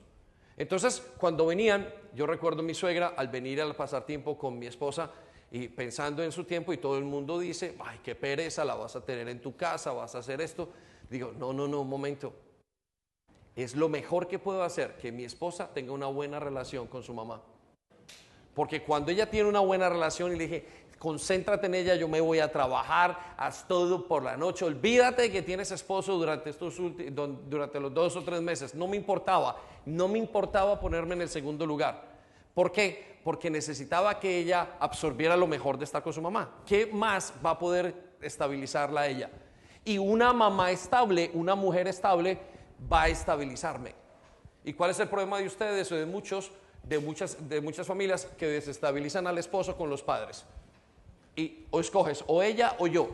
[0.56, 4.68] Entonces, cuando venían, yo recuerdo a mi suegra al venir a pasar tiempo con mi
[4.68, 5.12] esposa
[5.52, 8.96] y pensando en su tiempo y todo el mundo dice, ay, qué pereza, la vas
[8.96, 10.70] a tener en tu casa, vas a hacer esto.
[11.10, 12.34] Digo, no, no, no, un momento.
[13.56, 17.14] Es lo mejor que puedo hacer que mi esposa tenga una buena relación con su
[17.14, 17.42] mamá.
[18.54, 20.66] Porque cuando ella tiene una buena relación y le dije,
[21.00, 25.42] concéntrate en ella, yo me voy a trabajar, haz todo por la noche, olvídate que
[25.42, 26.78] tienes esposo durante, estos
[27.50, 31.30] durante los dos o tres meses, no me importaba, no me importaba ponerme en el
[31.30, 32.14] segundo lugar.
[32.54, 33.20] ¿Por qué?
[33.24, 36.62] Porque necesitaba que ella absorbiera lo mejor de estar con su mamá.
[36.66, 39.30] ¿Qué más va a poder estabilizarla a ella?
[39.84, 42.38] Y una mamá estable, una mujer estable,
[42.92, 43.96] va a estabilizarme.
[44.64, 46.52] ¿Y cuál es el problema de ustedes o de muchos,
[46.84, 50.46] de muchas, de muchas familias que desestabilizan al esposo con los padres?
[51.36, 53.10] y o escoges o ella o yo.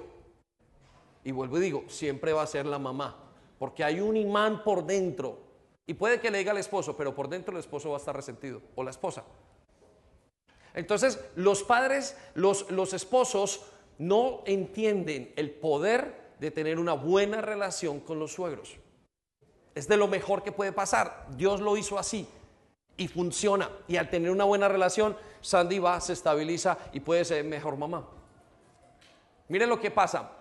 [1.24, 3.17] Y vuelvo y digo, siempre va a ser la mamá,
[3.58, 5.38] porque hay un imán por dentro.
[5.86, 8.15] Y puede que le diga al esposo, pero por dentro el esposo va a estar
[8.15, 9.24] resentido, o la esposa.
[10.74, 13.62] Entonces, los padres, los, los esposos
[13.98, 18.78] no entienden el poder de tener una buena relación con los suegros.
[19.80, 21.26] Es de lo mejor que puede pasar.
[21.38, 22.28] Dios lo hizo así
[22.98, 23.72] y funciona.
[23.88, 28.06] Y al tener una buena relación, Sandy va, se estabiliza y puede ser mejor mamá.
[29.48, 30.32] Miren lo que pasa.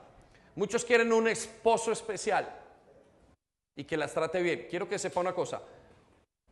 [0.57, 2.53] Muchos quieren un esposo especial
[3.77, 4.66] y que las trate bien.
[4.68, 5.62] Quiero que sepa una cosa.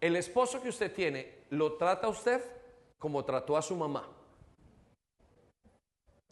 [0.01, 2.41] El esposo que usted tiene lo trata a usted
[3.01, 4.09] como trató a su mamá.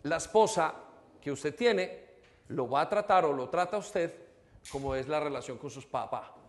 [0.04, 0.72] La esposa
[1.20, 2.04] que usted tiene
[2.46, 4.14] lo va a tratar o lo trata a usted
[4.70, 6.43] como es la relación con sus papás.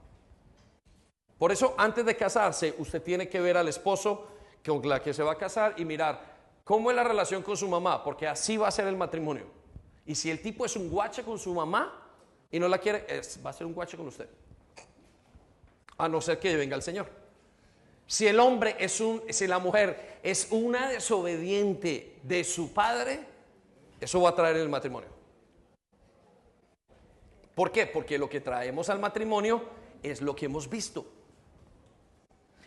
[1.37, 4.27] Por eso, antes de casarse, usted tiene que ver al esposo
[4.65, 7.67] con la que se va a casar y mirar cómo es la relación con su
[7.67, 9.45] mamá, porque así va a ser el matrimonio.
[10.05, 12.01] Y si el tipo es un guache con su mamá
[12.51, 13.05] y no la quiere,
[13.45, 14.29] va a ser un guache con usted.
[15.97, 17.07] A no ser que venga el Señor.
[18.07, 23.25] Si el hombre es un, si la mujer es una desobediente de su padre,
[23.99, 25.09] eso va a traer el matrimonio.
[27.55, 27.87] ¿Por qué?
[27.87, 29.63] Porque lo que traemos al matrimonio
[30.03, 31.05] es lo que hemos visto.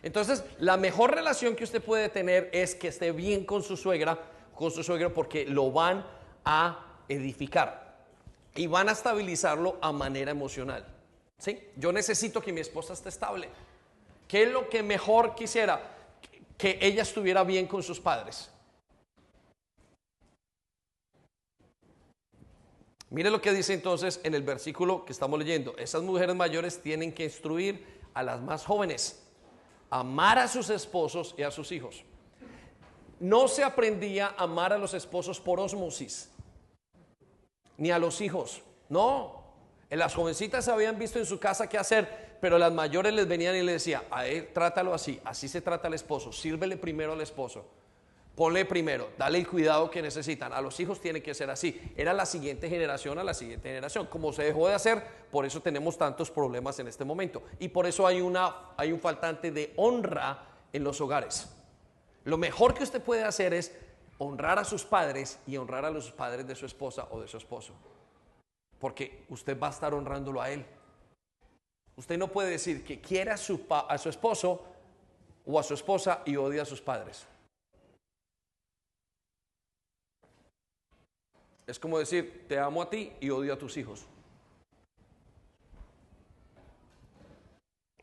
[0.01, 4.19] Entonces, la mejor relación que usted puede tener es que esté bien con su suegra,
[4.55, 6.05] con su suegro, porque lo van
[6.45, 7.97] a edificar
[8.55, 10.85] y van a estabilizarlo a manera emocional.
[11.37, 11.59] ¿Sí?
[11.75, 13.49] Yo necesito que mi esposa esté estable.
[14.27, 15.81] ¿Qué es lo que mejor quisiera?
[16.57, 18.49] Que ella estuviera bien con sus padres.
[23.09, 25.75] Mire lo que dice entonces en el versículo que estamos leyendo.
[25.77, 27.83] Esas mujeres mayores tienen que instruir
[28.13, 29.28] a las más jóvenes
[29.89, 32.03] amar a sus esposos y a sus hijos.
[33.19, 36.29] No se aprendía a amar a los esposos por osmosis,
[37.77, 38.61] ni a los hijos.
[38.87, 39.43] No,
[39.89, 43.61] las jovencitas habían visto en su casa qué hacer, pero las mayores les venían y
[43.61, 47.65] le decían, a él trátalo así, así se trata al esposo, sírvele primero al esposo,
[48.39, 50.53] ponle primero, dale el cuidado que necesitan.
[50.53, 51.77] A los hijos tiene que ser así.
[51.97, 54.05] Era la siguiente generación a la siguiente generación.
[54.05, 57.43] Como se dejó de hacer, por eso tenemos tantos problemas en este momento.
[57.59, 61.49] Y por eso hay, una, hay un faltante de honra en los hogares.
[62.23, 63.75] Lo mejor que usted puede hacer es
[64.19, 67.35] honrar a sus padres y honrar a los padres de su esposa o de su
[67.35, 67.73] esposo.
[68.79, 70.65] Porque usted va a estar honrándolo a él.
[71.97, 74.63] Usted no puede decir que quiere a su, a su esposo
[75.45, 77.27] o a su esposa y odia a sus padres.
[81.69, 84.03] Es como decir, te amo a ti y odio a tus hijos.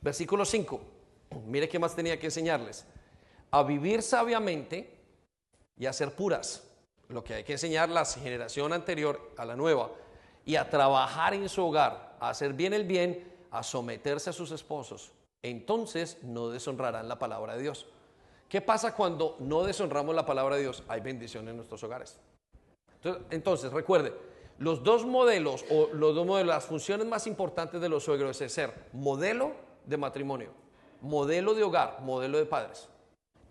[0.01, 0.81] Versículo 5.
[1.47, 2.87] Mire qué más tenía que enseñarles.
[3.51, 4.97] A vivir sabiamente
[5.77, 6.63] y a ser puras.
[7.09, 9.91] Lo que hay que enseñar la generación anterior a la nueva.
[10.45, 14.53] Y a trabajar en su hogar, a hacer bien el bien, a someterse a sus
[14.53, 15.11] esposos.
[15.43, 17.87] Entonces no deshonrarán la palabra de Dios.
[18.49, 20.85] ¿Qué pasa cuando no deshonramos la palabra de Dios?
[20.87, 22.21] Hay bendición en nuestros hogares.
[23.31, 24.13] Entonces, recuerde,
[24.59, 28.53] los dos modelos o los dos modelos, las funciones más importantes de los suegros es
[28.53, 29.53] ser modelo
[29.85, 30.51] de matrimonio,
[31.01, 32.89] modelo de hogar, modelo de padres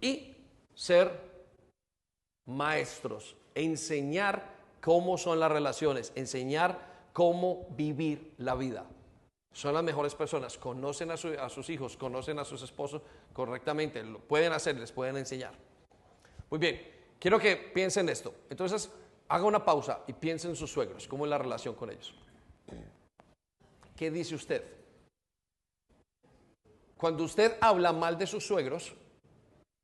[0.02, 0.36] y
[0.74, 1.12] ser
[2.46, 8.86] maestros, enseñar cómo son las relaciones, enseñar cómo vivir la vida.
[9.54, 14.20] Son las mejores personas, conocen a, a sus hijos, conocen a sus esposos correctamente, lo
[14.20, 15.54] pueden hacer, les pueden enseñar.
[16.50, 16.82] Muy bien,
[17.20, 18.34] quiero que piensen esto.
[18.50, 18.92] Entonces,
[19.28, 22.14] haga una pausa y piense en sus suegros, cómo es la relación con ellos.
[23.96, 24.64] ¿Qué dice usted?
[26.98, 28.94] Cuando usted habla mal de sus suegros,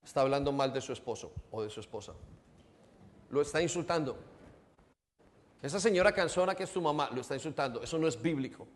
[0.04, 2.14] está hablando mal de su esposo o de su esposa.
[3.30, 4.18] Lo está insultando.
[5.62, 7.82] Esa señora cansona que es tu mamá, lo está insultando.
[7.82, 8.68] Eso no es bíblico.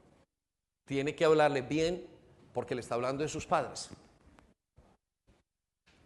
[0.86, 2.08] Tiene que hablarle bien
[2.54, 3.90] porque le está hablando de sus padres.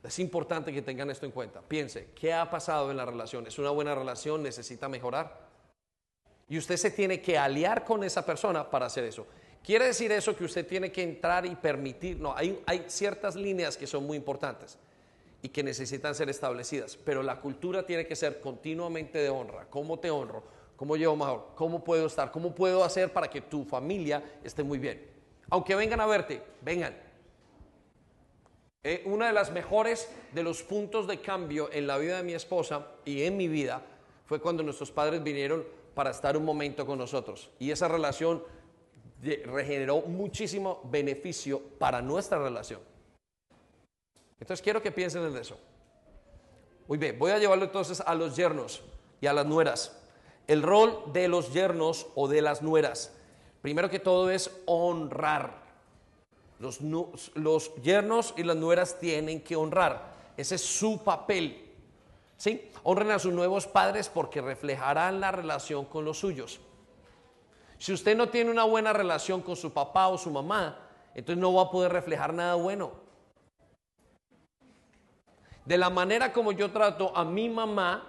[0.09, 1.61] Es importante que tengan esto en cuenta.
[1.61, 3.45] Piense, ¿qué ha pasado en la relación?
[3.45, 4.41] ¿Es una buena relación?
[4.41, 5.39] ¿Necesita mejorar?
[6.47, 9.27] Y usted se tiene que aliar con esa persona para hacer eso.
[9.63, 12.19] ¿Quiere decir eso que usted tiene que entrar y permitir?
[12.19, 14.79] No, hay, ciertas líneas que son muy importantes
[15.43, 19.67] y que necesitan ser establecidas, pero la cultura tiene que ser continuamente de honra.
[19.69, 20.41] ¿Cómo te honro?
[20.75, 21.49] ¿Cómo llevo mejor?
[21.53, 22.31] ¿Cómo puedo estar?
[22.31, 25.05] ¿Cómo puedo hacer para que tu familia esté muy bien?
[25.51, 26.95] Aunque vengan a verte, vengan,
[28.83, 32.33] eh, una de las mejores de los puntos de cambio en la vida de mi
[32.33, 33.81] esposa y en mi vida
[34.25, 37.49] fue cuando nuestros padres vinieron para estar un momento con nosotros.
[37.59, 38.43] Y esa relación
[39.21, 42.79] regeneró muchísimo beneficio para nuestra relación.
[44.39, 45.57] Entonces quiero que piensen en eso.
[46.87, 48.81] Muy bien, voy a llevarlo entonces a los yernos
[49.19, 50.01] y a las nueras.
[50.47, 53.13] El rol de los yernos o de las nueras,
[53.61, 55.68] primero que todo es honrar.
[56.59, 60.13] Los, yernos y las nueras tienen que honrar.
[60.35, 61.65] Ese es su papel.
[62.35, 62.69] ¿Sí?
[62.83, 66.59] Honren a sus nuevos padres porque reflejarán la relación con los suyos.
[67.77, 70.77] Si usted no tiene una buena relación con su papá o su mamá,
[71.15, 72.91] entonces no va a poder reflejar nada bueno.
[75.63, 78.05] De la manera como yo trato a mi mamá,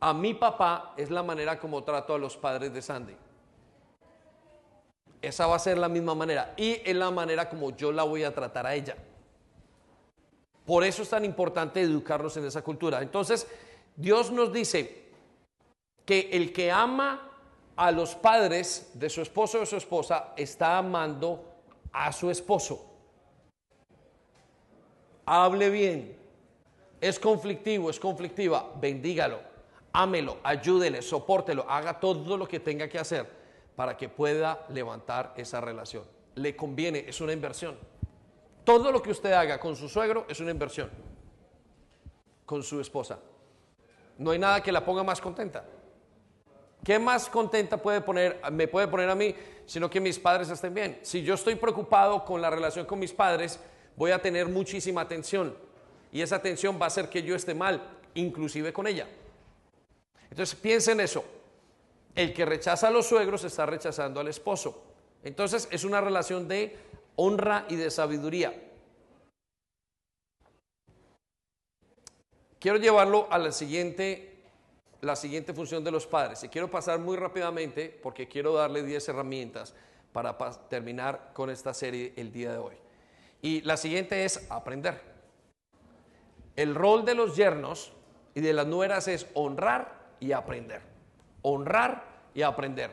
[0.00, 3.16] a mi papá, es la manera como trato a los padres de Sandy.
[5.20, 8.22] Esa va a ser la misma manera y es la manera como yo la voy
[8.22, 8.96] a tratar a ella.
[10.64, 13.02] Por eso es tan importante educarnos en esa cultura.
[13.02, 13.46] Entonces,
[13.96, 15.06] Dios nos dice
[16.04, 17.30] que el que ama
[17.74, 21.44] a los padres de su esposo o de su esposa está amando
[21.92, 22.84] a su esposo.
[25.24, 26.16] Hable bien.
[27.00, 28.72] Es conflictivo, es conflictiva.
[28.76, 29.40] Bendígalo,
[29.92, 33.37] ámelo, ayúdele, sopórtelo, haga todo lo que tenga que hacer
[33.78, 36.02] para que pueda levantar esa relación.
[36.34, 37.78] Le conviene, es una inversión.
[38.64, 40.90] Todo lo que usted haga con su suegro es una inversión.
[42.44, 43.20] Con su esposa.
[44.16, 45.64] No hay nada que la ponga más contenta.
[46.82, 49.32] ¿Qué más contenta puede poner, me puede poner a mí,
[49.64, 50.98] sino que mis padres estén bien?
[51.02, 53.60] Si yo estoy preocupado con la relación con mis padres,
[53.94, 55.56] voy a tener muchísima atención.
[56.10, 57.80] Y esa atención va a hacer que yo esté mal,
[58.14, 59.06] inclusive con ella.
[60.30, 61.24] Entonces piensen eso.
[62.18, 64.82] El que rechaza a los suegros está rechazando al esposo.
[65.22, 66.76] Entonces es una relación de
[67.14, 68.60] honra y de sabiduría.
[72.58, 74.36] Quiero llevarlo a la siguiente,
[75.00, 76.42] la siguiente función de los padres.
[76.42, 79.76] Y quiero pasar muy rápidamente porque quiero darle 10 herramientas
[80.12, 80.36] para
[80.68, 82.74] terminar con esta serie el día de hoy.
[83.42, 85.00] Y la siguiente es aprender.
[86.56, 87.92] El rol de los yernos
[88.34, 90.82] y de las nueras es honrar y aprender.
[91.42, 92.07] Honrar
[92.38, 92.92] y aprender.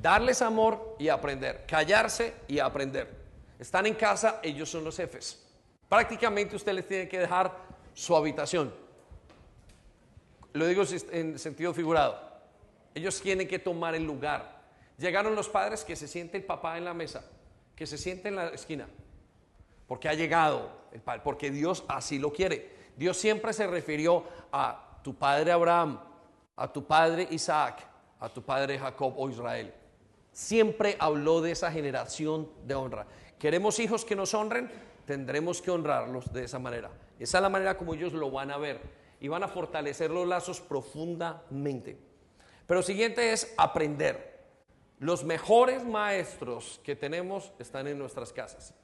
[0.00, 1.64] Darles amor y aprender.
[1.66, 3.12] Callarse y aprender.
[3.58, 5.44] Están en casa, ellos son los jefes.
[5.88, 7.56] Prácticamente usted les tiene que dejar
[7.92, 8.72] su habitación.
[10.52, 12.20] Lo digo en sentido figurado.
[12.94, 14.62] Ellos tienen que tomar el lugar.
[14.96, 17.24] Llegaron los padres que se siente el papá en la mesa,
[17.74, 18.86] que se siente en la esquina,
[19.88, 22.70] porque ha llegado el padre, porque Dios así lo quiere.
[22.96, 25.98] Dios siempre se refirió a tu padre Abraham,
[26.54, 29.72] a tu padre Isaac, a tu padre Jacob o Israel.
[30.32, 33.06] Siempre habló de esa generación de honra.
[33.38, 34.70] ¿Queremos hijos que nos honren?
[35.06, 36.90] Tendremos que honrarlos de esa manera.
[37.18, 38.80] Esa es la manera como ellos lo van a ver
[39.20, 41.96] y van a fortalecer los lazos profundamente.
[42.66, 44.34] Pero siguiente es aprender.
[44.98, 48.74] Los mejores maestros que tenemos están en nuestras casas.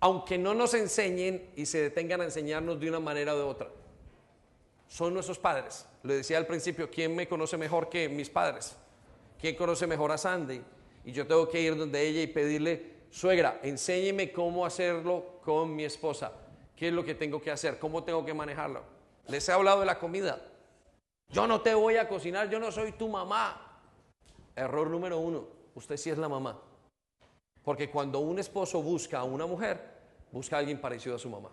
[0.00, 3.68] Aunque no nos enseñen y se detengan a enseñarnos de una manera o de otra.
[4.88, 5.86] Son nuestros padres.
[6.02, 8.76] Le decía al principio, ¿quién me conoce mejor que mis padres?
[9.40, 10.62] ¿Quién conoce mejor a Sandy?
[11.04, 15.84] Y yo tengo que ir donde ella y pedirle suegra, enséñeme cómo hacerlo con mi
[15.84, 16.32] esposa.
[16.76, 17.78] ¿Qué es lo que tengo que hacer?
[17.78, 18.82] ¿Cómo tengo que manejarlo?
[19.28, 20.40] Les he hablado de la comida.
[21.28, 23.80] Yo no te voy a cocinar, yo no soy tu mamá.
[24.56, 26.60] Error número uno, usted sí es la mamá.
[27.62, 29.80] Porque cuando un esposo busca a una mujer,
[30.30, 31.50] busca a alguien parecido a su mamá.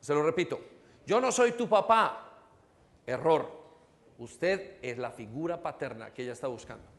[0.00, 0.60] Se lo repito,
[1.06, 2.20] yo no soy tu papá.
[3.06, 3.64] Error.
[4.18, 6.94] Usted es la figura paterna que ella está buscando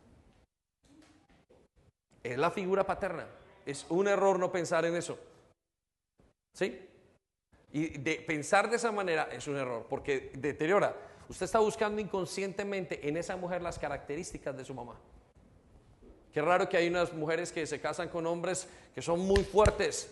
[2.25, 3.27] es la figura paterna.
[3.65, 5.17] Es un error no pensar en eso.
[6.53, 6.87] ¿Sí?
[7.71, 10.95] Y pensar de esa manera es un error, porque deteriora.
[11.27, 14.95] Usted está buscando inconscientemente en esa mujer las características de su mamá.
[16.31, 20.11] Qué raro que hay unas mujeres que se casan con hombres que son muy fuertes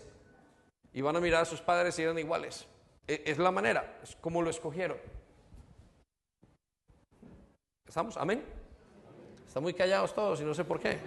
[0.92, 2.66] y van a mirar a sus padres y eran iguales.
[3.06, 4.96] E, es la manera, es como lo escogieron.
[7.86, 8.16] ¿Estamos?
[8.16, 8.44] ¿Amén?
[9.46, 10.98] Están muy callados todos y no sé por qué.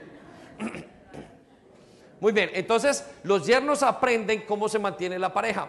[2.20, 5.68] Muy bien, entonces los yernos aprenden cómo se mantiene la pareja.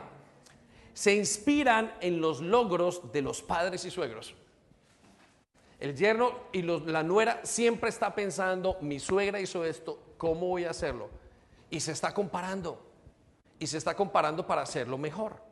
[0.94, 4.34] Se inspiran en los logros de los padres y suegros.
[5.78, 10.70] El yerno y la nuera siempre está pensando, mi suegra hizo esto, ¿cómo voy a
[10.70, 11.10] hacerlo?
[11.70, 12.82] Y se está comparando.
[13.58, 15.47] Y se está comparando para hacerlo mejor.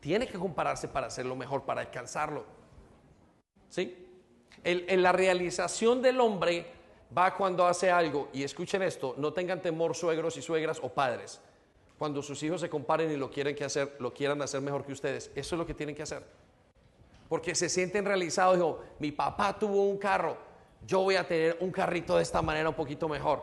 [0.00, 2.44] Tiene que compararse para hacerlo mejor, para alcanzarlo.
[3.68, 4.04] ¿Sí?
[4.64, 6.66] en la realización del hombre
[7.16, 11.40] va cuando hace algo, y escuchen esto, no tengan temor suegros y suegras o padres.
[11.98, 15.30] Cuando sus hijos se comparen y lo quieren hacer, lo quieran hacer mejor que ustedes,
[15.34, 16.22] eso es lo que tienen que hacer.
[17.28, 20.36] Porque se sienten realizados, dijo, mi papá tuvo un carro,
[20.86, 23.42] yo voy a tener un carrito de esta manera un poquito mejor.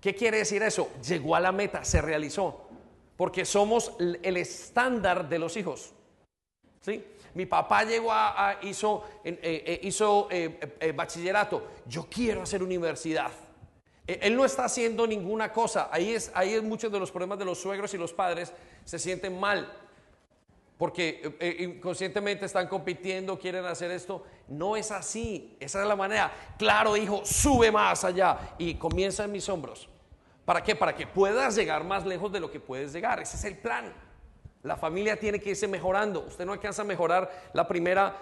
[0.00, 0.90] ¿Qué quiere decir eso?
[1.06, 2.64] Llegó a la meta, se realizó.
[3.16, 5.92] Porque somos el estándar de los hijos.
[6.80, 7.04] ¿Sí?
[7.34, 11.66] Mi papá llegó a, hizo, eh, eh, hizo eh, bachillerato.
[11.86, 13.30] Yo quiero hacer universidad.
[14.06, 15.88] Él no está haciendo ninguna cosa.
[15.90, 18.52] Ahí es, ahí es muchos de los problemas de los suegros y los padres
[18.84, 19.78] se sienten mal
[20.76, 24.24] porque inconscientemente están compitiendo, quieren hacer esto.
[24.48, 26.32] No es así, esa es la manera.
[26.58, 29.88] Claro, hijo, sube más allá y comienza en mis hombros.
[30.44, 30.74] ¿Para qué?
[30.74, 33.20] Para que puedas llegar más lejos de lo que puedes llegar.
[33.20, 33.92] Ese es el plan.
[34.62, 36.20] La familia tiene que irse mejorando.
[36.20, 38.16] Usted no alcanza a mejorar la primera,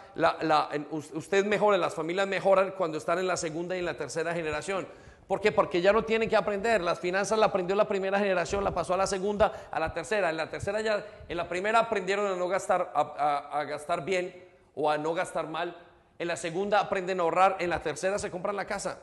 [0.90, 4.86] usted mejora, las familias mejoran cuando están en la segunda y en la tercera generación.
[5.30, 5.52] ¿Por qué?
[5.52, 6.80] Porque ya no tienen que aprender.
[6.80, 10.30] Las finanzas la aprendió la primera generación, la pasó a la segunda, a la tercera.
[10.30, 14.34] En la tercera ya, en la primera aprendieron a no gastar, a, gastar bien
[14.74, 15.76] o a no gastar mal.
[16.18, 17.58] En la segunda aprenden a ahorrar.
[17.60, 18.98] En la tercera se compran la casa.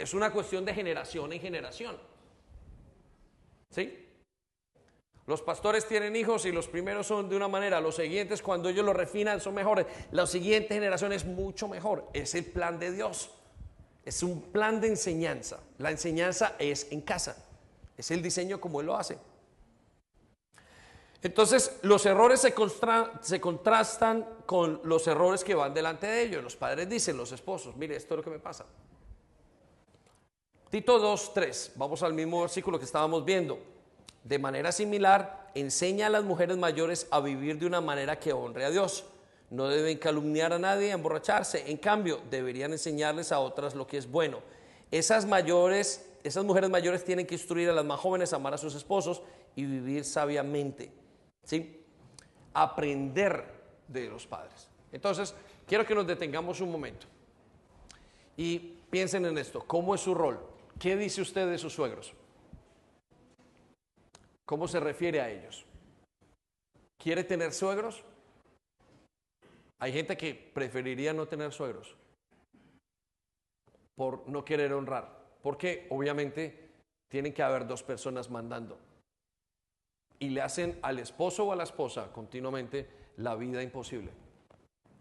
[0.00, 1.96] Es una cuestión de generación en generación.
[3.70, 4.06] ¿Sí?
[5.26, 8.84] Los pastores tienen hijos y los primeros son de una manera, los siguientes cuando ellos
[8.84, 12.08] lo refinan son mejores, la siguiente generación es mucho mejor.
[12.12, 13.30] Es el plan de Dios.
[14.04, 15.60] Es un plan de enseñanza.
[15.78, 17.36] La enseñanza es en casa.
[17.96, 19.18] Es el diseño como Él lo hace.
[21.22, 22.54] Entonces, los errores se,
[23.20, 26.42] se, contrastan con los errores que van delante de ellos.
[26.42, 28.64] Los padres dicen, los esposos, mire, esto es lo que me pasa.
[30.70, 33.58] Tito 2, 3, vamos al mismo versículo que estábamos viendo.
[34.22, 38.64] De manera similar, enseña a las mujeres mayores a vivir de una manera que honre
[38.64, 39.04] a Dios.
[39.50, 41.68] No deben calumniar a nadie, emborracharse.
[41.68, 44.42] En cambio, deberían enseñarles a otras lo que es bueno.
[44.92, 48.58] Esas mayores, esas mujeres mayores tienen que instruir a las más jóvenes a amar a
[48.58, 49.22] sus esposos
[49.56, 50.92] y vivir sabiamente.
[51.42, 51.82] ¿Sí?
[52.54, 53.44] Aprender
[53.88, 54.68] de los padres.
[54.92, 55.34] Entonces,
[55.66, 57.08] quiero que nos detengamos un momento
[58.36, 59.64] y piensen en esto.
[59.66, 60.38] ¿Cómo es su rol?
[60.80, 62.14] ¿Qué dice usted de sus suegros?
[64.46, 65.66] ¿Cómo se refiere a ellos?
[66.96, 68.02] ¿Quiere tener suegros?
[69.78, 71.94] Hay gente que preferiría no tener suegros
[73.94, 76.70] por no querer honrar, porque obviamente
[77.10, 78.78] tienen que haber dos personas mandando
[80.18, 84.12] y le hacen al esposo o a la esposa continuamente la vida imposible.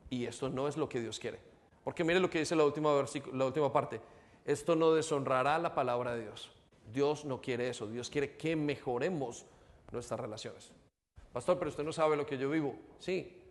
[0.10, 1.40] Y esto no es lo que Dios quiere.
[1.86, 2.92] Porque mire lo que dice la última,
[3.32, 4.02] la última parte.
[4.46, 6.52] Esto no deshonrará la palabra de Dios.
[6.94, 7.88] Dios no quiere eso.
[7.88, 9.46] Dios quiere que mejoremos
[9.92, 10.72] nuestras relaciones.
[11.32, 12.76] Pastor, pero usted no sabe lo que yo vivo.
[13.00, 13.42] Sí,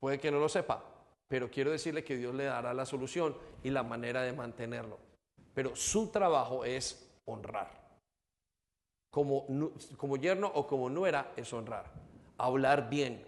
[0.00, 0.82] puede que no lo sepa,
[1.28, 4.98] pero quiero decirle que Dios le dará la solución y la manera de mantenerlo.
[5.54, 7.82] Pero su trabajo es honrar.
[9.10, 9.46] Como,
[9.96, 11.86] como yerno o como nuera es honrar.
[12.38, 13.24] Hablar bien,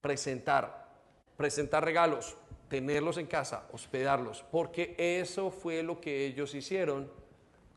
[0.00, 0.88] presentar,
[1.36, 2.36] presentar regalos,
[2.68, 7.10] tenerlos en casa, hospedarlos, porque eso fue lo que ellos hicieron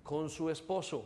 [0.04, 1.06] con su esposo.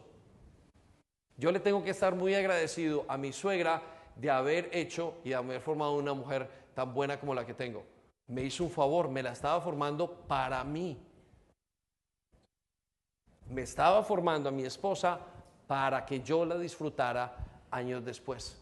[1.38, 3.82] Yo le tengo que estar muy agradecido a mi suegra
[4.16, 7.84] de haber hecho y haber formado una mujer tan buena como la que tengo.
[8.28, 10.98] Me hizo un favor, me la estaba formando para mí.
[13.50, 15.20] Me estaba formando a mi esposa
[15.68, 17.36] para que yo la disfrutara
[17.72, 18.58] años después.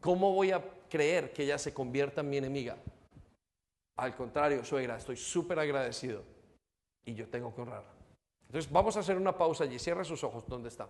[0.00, 2.76] ¿Cómo voy a creer que ella se convierta en mi enemiga?
[3.98, 6.22] Al contrario, suegra, estoy súper agradecido
[7.04, 7.90] y yo tengo que honrarla.
[8.46, 9.78] Entonces vamos a hacer una pausa allí.
[9.78, 10.44] Cierra sus ojos.
[10.46, 10.88] ¿Dónde está?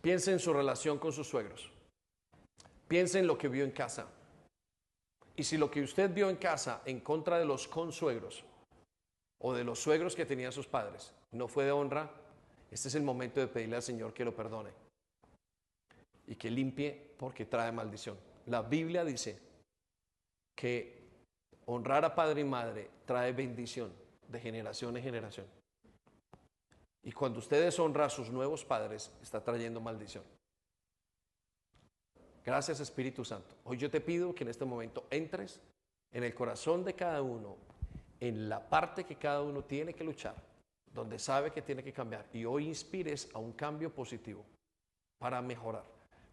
[0.00, 1.72] Piense en su relación con sus suegros.
[2.86, 4.06] Piense en lo que vio en casa.
[5.34, 8.44] Y si lo que usted vio en casa en contra de los consuegros
[9.40, 12.08] o de los suegros que tenían sus padres no fue de honra,
[12.70, 14.70] este es el momento de pedirle al Señor que lo perdone
[16.28, 18.16] y que limpie porque trae maldición.
[18.46, 19.45] La Biblia dice
[20.56, 20.96] que
[21.66, 23.92] honrar a padre y madre trae bendición
[24.26, 25.46] de generación en generación.
[27.04, 30.24] Y cuando usted deshonra a sus nuevos padres, está trayendo maldición.
[32.44, 33.54] Gracias Espíritu Santo.
[33.64, 35.60] Hoy yo te pido que en este momento entres
[36.12, 37.56] en el corazón de cada uno,
[38.18, 40.34] en la parte que cada uno tiene que luchar,
[40.92, 42.26] donde sabe que tiene que cambiar.
[42.32, 44.44] Y hoy inspires a un cambio positivo
[45.18, 45.84] para mejorar.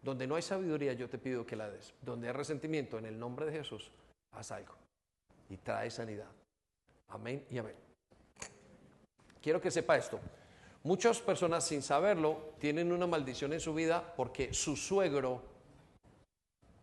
[0.02, 1.94] Donde no hay sabiduría, yo te pido que la des.
[2.02, 3.90] Donde hay resentimiento, en el nombre de Jesús,
[4.36, 4.74] haz algo.
[5.48, 6.30] Y trae sanidad.
[7.08, 7.74] Amén y amén.
[9.40, 10.18] Quiero que sepa esto.
[10.82, 15.42] Muchas personas sin saberlo tienen una maldición en su vida porque su suegro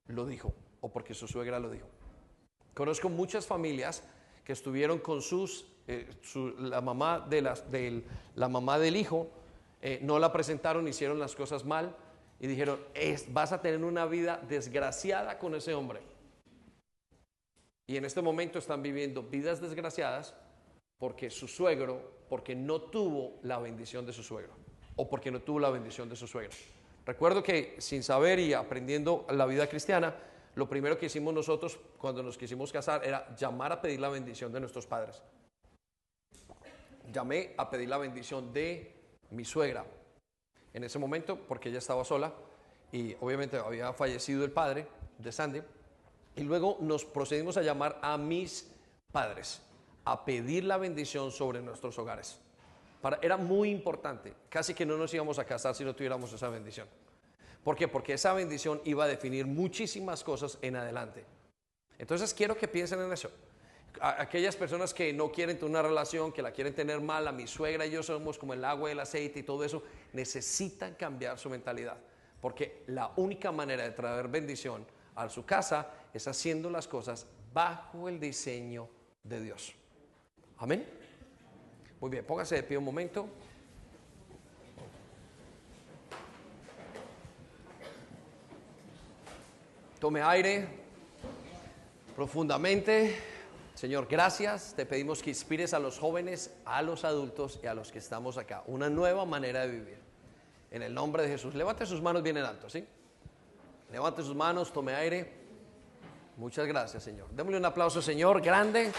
[0.08, 1.88] lo dijo o porque su suegra lo dijo.
[2.74, 4.04] Conozco muchas familias
[4.44, 6.10] que estuvieron con sus, eh,
[6.60, 8.04] la, mamá de
[8.36, 9.30] la mamá del hijo,
[9.82, 11.96] eh, no la presentaron, hicieron las cosas mal
[12.40, 12.80] y dijeron,
[13.30, 16.11] vas a tener una vida desgraciada con ese hombre
[17.92, 20.34] y en este momento están viviendo vidas desgraciadas
[20.98, 24.54] porque su suegro, porque no tuvo la bendición de su suegro
[24.96, 26.56] o porque no tuvo la bendición de su suegro.
[27.06, 30.16] Recuerdo que sin saber y aprendiendo la vida cristiana,
[30.56, 34.54] lo primero que hicimos nosotros cuando nos quisimos casar era llamar a pedir la bendición
[34.54, 35.22] de nuestros padres.
[37.12, 38.96] Llamé a pedir la bendición de
[39.32, 39.86] mi suegra.
[40.74, 42.34] En ese momento, porque ella estaba sola,
[42.94, 44.88] y obviamente había fallecido el padre
[45.18, 45.62] de Sandy.
[46.36, 48.70] Y luego nos procedimos a llamar a mis
[49.12, 49.62] padres,
[50.06, 52.40] a pedir la bendición sobre nuestros hogares.
[53.22, 56.88] Era muy importante, casi que no nos íbamos a casar si no tuviéramos esa bendición.
[57.64, 57.88] ¿Por qué?
[57.88, 61.26] Porque esa bendición iba a definir muchísimas cosas en adelante.
[61.98, 63.30] Entonces quiero que piensen en eso.
[64.00, 67.46] aquellas personas que no quieren tener una relación, que la quieren tener mal, a mi
[67.46, 71.38] suegra y yo somos como el agua y el aceite y todo eso, necesitan cambiar
[71.38, 71.98] su mentalidad.
[72.40, 78.10] Porque la única manera de traer bendición a su casa es haciendo las cosas bajo
[78.10, 78.90] el diseño
[79.24, 79.74] de Dios.
[80.58, 80.86] Amén.
[82.00, 83.28] Muy bien, póngase de pie un momento.
[90.00, 90.68] Tome aire
[92.16, 93.16] profundamente.
[93.76, 94.74] Señor, gracias.
[94.76, 98.38] Te pedimos que inspires a los jóvenes, a los adultos y a los que estamos
[98.38, 98.64] acá.
[98.68, 100.00] Una nueva manera de vivir.
[100.72, 101.54] En el nombre de Jesús.
[101.54, 102.86] Levante sus manos bien en alto, ¿sí?
[103.92, 105.41] Levante sus manos, tome aire.
[106.38, 107.30] Muchas gracias, Señor.
[107.32, 108.92] Démosle un aplauso, Señor, grande.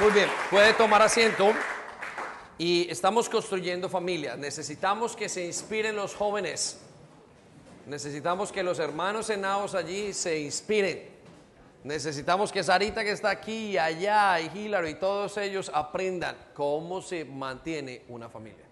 [0.00, 1.52] Muy bien, puede tomar asiento.
[2.56, 4.36] Y estamos construyendo familia.
[4.36, 6.80] Necesitamos que se inspiren los jóvenes.
[7.86, 11.08] Necesitamos que los hermanos enados allí se inspiren.
[11.82, 17.00] Necesitamos que Sarita que está aquí y allá y Hilary y todos ellos aprendan cómo
[17.02, 18.67] se mantiene una familia.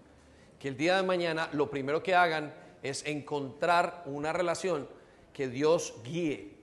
[0.59, 4.87] Que el día de mañana lo primero que hagan es encontrar una relación
[5.33, 6.57] que Dios guíe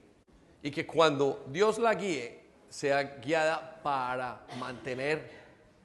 [0.63, 5.31] y que cuando Dios la guíe sea guiada para mantener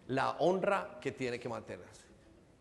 [0.08, 2.04] la honra que tiene que mantenerse.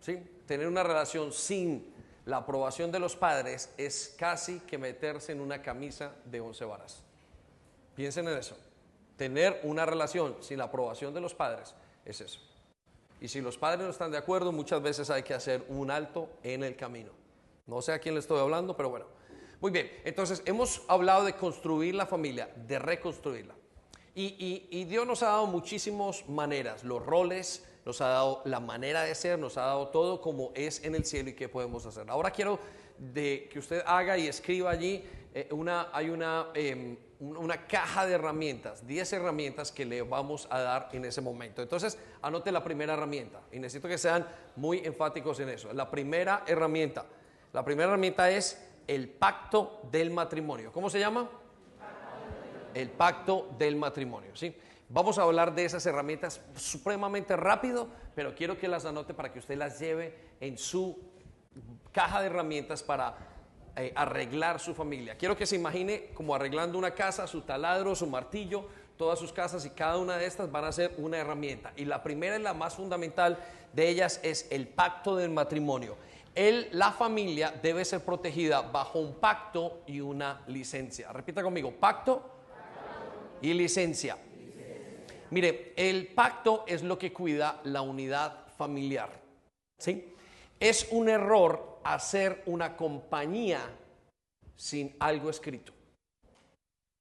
[0.00, 0.18] ¿Sí?
[0.46, 1.94] Tener una relación sin
[2.26, 7.02] la aprobación de los padres es casi que meterse en una camisa de once varas.
[7.94, 8.56] Piensen en eso.
[9.16, 11.74] Tener una relación sin la aprobación de los padres
[12.04, 12.47] es eso.
[13.20, 16.28] Y si los padres no están de acuerdo, muchas veces hay que hacer un alto
[16.42, 17.10] en el camino.
[17.66, 19.06] No sé a quién le estoy hablando, pero bueno.
[19.60, 23.54] Muy bien, entonces hemos hablado de construir la familia, de reconstruirla.
[24.14, 29.14] Y, Dios nos ha dado muchísimas maneras, los roles, nos ha dado la manera de
[29.14, 32.10] ser, nos ha dado todo como es en el cielo y qué podemos hacer.
[32.10, 32.58] Ahora quiero
[33.14, 35.04] que usted haga y escriba allí,
[35.34, 40.60] eh, una, hay una, em, una caja de herramientas, 10 herramientas que le vamos a
[40.60, 41.62] dar en ese momento.
[41.62, 45.72] Entonces, anote la primera herramienta y necesito que sean muy enfáticos en eso.
[45.72, 47.06] La primera herramienta,
[47.52, 50.72] la primera herramienta es el pacto del matrimonio.
[50.72, 51.28] ¿Cómo se llama?
[52.74, 54.30] el pacto del matrimonio.
[54.34, 54.54] ¿sí?
[54.88, 59.38] Vamos a hablar de esas herramientas supremamente rápido, pero quiero que las anote para que
[59.38, 60.98] usted las lleve en su
[61.92, 63.16] caja de herramientas para
[63.78, 65.16] eh, arreglar su familia.
[65.16, 68.66] Quiero que se imagine como arreglando una casa, su taladro, su martillo,
[68.96, 71.72] todas sus casas y cada una de estas van a ser una herramienta.
[71.76, 73.38] Y la primera y la más fundamental
[73.72, 75.96] de ellas es el pacto del matrimonio.
[76.34, 81.12] El, la familia debe ser protegida bajo un pacto y una licencia.
[81.12, 82.30] Repita conmigo, pacto
[83.40, 84.16] y licencia.
[85.30, 89.10] Mire, el pacto es lo que cuida la unidad familiar.
[89.76, 90.14] ¿sí?
[90.58, 93.62] Es un error hacer una compañía
[94.56, 95.72] sin algo escrito.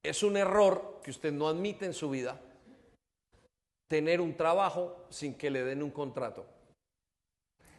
[0.02, 2.40] Es un error que usted no admite en su vida
[3.86, 6.46] tener un trabajo sin que le den un contrato.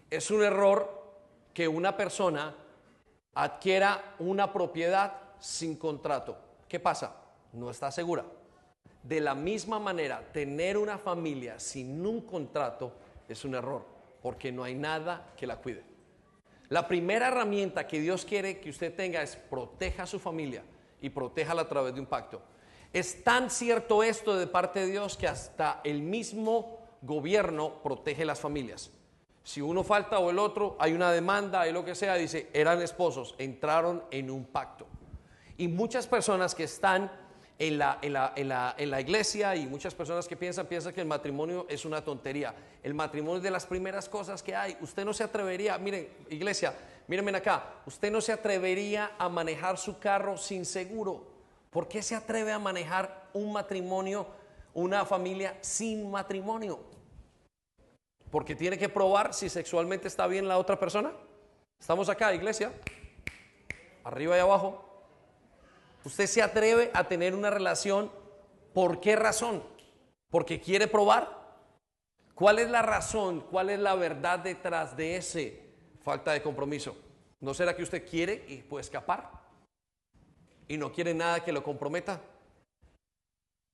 [0.10, 1.00] Es un error
[1.54, 2.56] que una persona
[3.34, 6.38] adquiera una propiedad sin contrato.
[6.68, 7.16] ¿Qué pasa?
[7.54, 8.26] No está segura.
[9.02, 12.92] De la misma manera, tener una familia sin un contrato
[13.28, 13.84] es un error,
[14.22, 15.90] porque no hay nada que la cuide.
[16.70, 20.64] La primera herramienta que Dios quiere que usted tenga es proteja a su familia
[21.02, 22.42] y protéjala a través de un pacto.
[22.94, 28.40] Es tan cierto esto de parte de Dios que hasta el mismo gobierno protege las
[28.40, 28.92] familias.
[29.44, 32.82] Si uno falta o el otro, hay una demanda, hay lo que sea, dice, eran
[32.82, 34.86] esposos, entraron en un pacto.
[35.58, 37.12] Y muchas personas que están
[37.60, 40.94] en la, en, la, en, la, en la, iglesia y muchas personas que piensan, piensan
[40.94, 42.56] que el matrimonio es una tontería.
[42.82, 44.78] El matrimonio es de las primeras cosas que hay.
[44.80, 46.74] Usted no se atrevería, miren, iglesia,
[47.08, 51.28] mírenme acá, usted no se atrevería a manejar su carro sin seguro.
[51.70, 54.26] ¿Por qué se atreve a manejar un matrimonio,
[54.74, 56.80] una familia sin matrimonio?
[58.32, 61.12] Porque tiene que probar si sexualmente está bien la otra persona.
[61.78, 62.72] Estamos acá, iglesia,
[64.06, 64.89] arriba y abajo.
[66.06, 68.12] Usted se atreve a tener una relación,
[68.74, 69.64] ¿por qué razón?
[70.30, 71.40] ¿Porque quiere probar?
[72.34, 73.42] ¿Cuál es la razón?
[73.42, 75.62] ¿Cuál es la verdad detrás de ese
[76.02, 76.96] falta de compromiso?
[77.42, 79.30] ¿No será que usted quiere y puede escapar?
[80.68, 82.22] ¿Y no quiere nada que lo comprometa?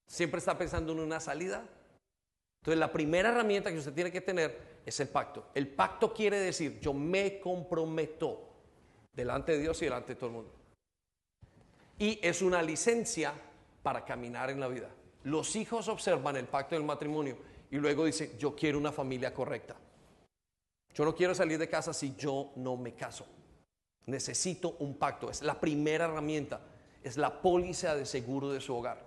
[0.07, 1.63] ¿Siempre está pensando en una salida?
[2.61, 5.49] Entonces la primera herramienta que usted tiene que tener es el pacto.
[5.53, 8.49] El pacto quiere decir yo me comprometo
[9.13, 10.51] delante de Dios y delante de todo el mundo.
[11.97, 13.33] Y es una licencia
[13.81, 14.89] para caminar en la vida.
[15.23, 17.37] Los hijos observan el pacto del matrimonio
[17.71, 19.75] y luego dicen, yo quiero una familia correcta.
[20.93, 23.25] Yo no quiero salir de casa si yo no me caso.
[24.05, 25.29] Necesito un pacto.
[25.29, 26.61] Es la primera herramienta.
[27.03, 29.05] Es la póliza de seguro de su hogar.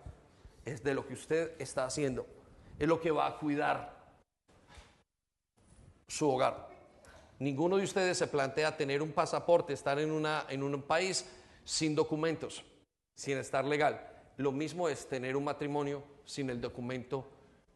[0.64, 2.26] Es de lo que usted está haciendo.
[2.78, 3.98] Es lo que va a cuidar
[6.06, 6.68] su hogar.
[7.38, 11.26] Ninguno de ustedes se plantea tener un pasaporte, estar en, una, en un país
[11.64, 12.64] sin documentos,
[13.18, 14.00] sin estar legal.
[14.36, 17.26] Lo mismo es tener un matrimonio sin el documento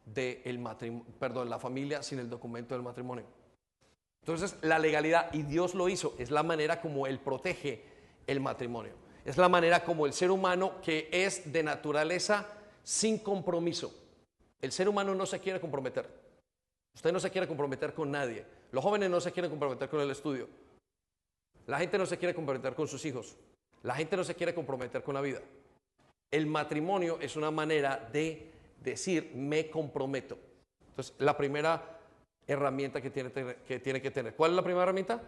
[0.05, 3.25] del matrimonio, perdón, la familia sin el documento del matrimonio.
[4.21, 7.83] Entonces, la legalidad, y Dios lo hizo, es la manera como Él protege
[8.25, 8.93] el matrimonio.
[9.25, 12.47] Es la manera como el ser humano que es de naturaleza
[12.81, 13.93] sin compromiso.
[14.61, 16.09] El ser humano no se quiere comprometer.
[16.95, 18.45] Usted no se quiere comprometer con nadie.
[18.71, 20.47] Los jóvenes no se quieren comprometer con el estudio.
[21.67, 23.35] La gente no se quiere comprometer con sus hijos.
[23.83, 25.39] La gente no se quiere comprometer con la vida.
[26.31, 30.37] El matrimonio es una manera de decir me comprometo.
[30.89, 31.99] Entonces, la primera
[32.47, 34.35] herramienta que tiene, que tiene que tener.
[34.35, 35.21] ¿Cuál es la primera herramienta?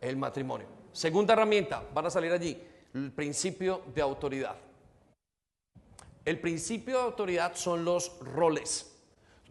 [0.00, 0.66] El matrimonio.
[0.92, 2.60] Segunda herramienta, van a salir allí,
[2.94, 4.56] el principio de autoridad.
[6.24, 8.96] El principio de autoridad son los roles.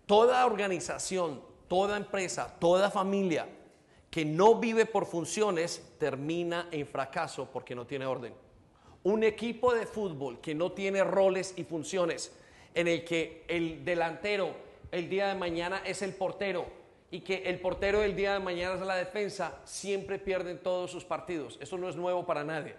[0.06, 3.48] Toda organización, toda empresa, toda familia
[4.10, 8.34] que no vive por funciones termina en fracaso porque no tiene orden.
[9.04, 12.36] Un equipo de fútbol que no tiene roles y funciones,
[12.74, 14.54] en el que el delantero
[14.92, 16.66] el día de mañana es el portero,
[17.12, 21.06] y que el portero del día de mañana es la defensa, siempre pierden todos sus
[21.06, 21.58] partidos.
[21.62, 22.76] Eso no es nuevo para nadie.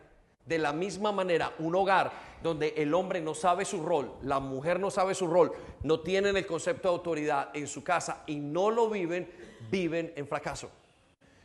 [0.47, 2.13] De la misma manera, un hogar
[2.43, 5.53] donde el hombre no sabe su rol, la mujer no sabe su rol,
[5.83, 9.31] no tienen el concepto de autoridad en su casa y no lo viven,
[9.71, 10.71] viven en fracaso.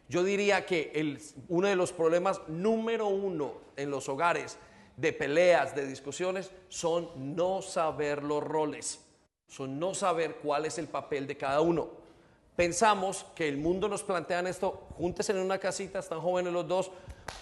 [0.07, 4.57] Yo diría que uno de los problemas número uno en los hogares
[4.97, 9.01] de peleas, de discusiones, son no saber los roles,
[9.47, 12.05] son no saber cuál es el papel de cada uno
[12.55, 16.91] pensamos que el mundo nos plantea esto, júntense en una casita, están jóvenes los dos,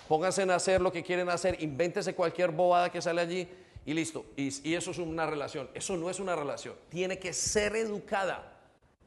[0.08, 3.48] pónganse a hacer lo que quieren hacer, invéntese cualquier bobada que sale allí
[3.86, 4.26] y listo.
[4.36, 5.70] Y, eso es una relación.
[5.74, 6.76] Eso no es una relación.
[6.90, 8.50] Tiene que ser educada.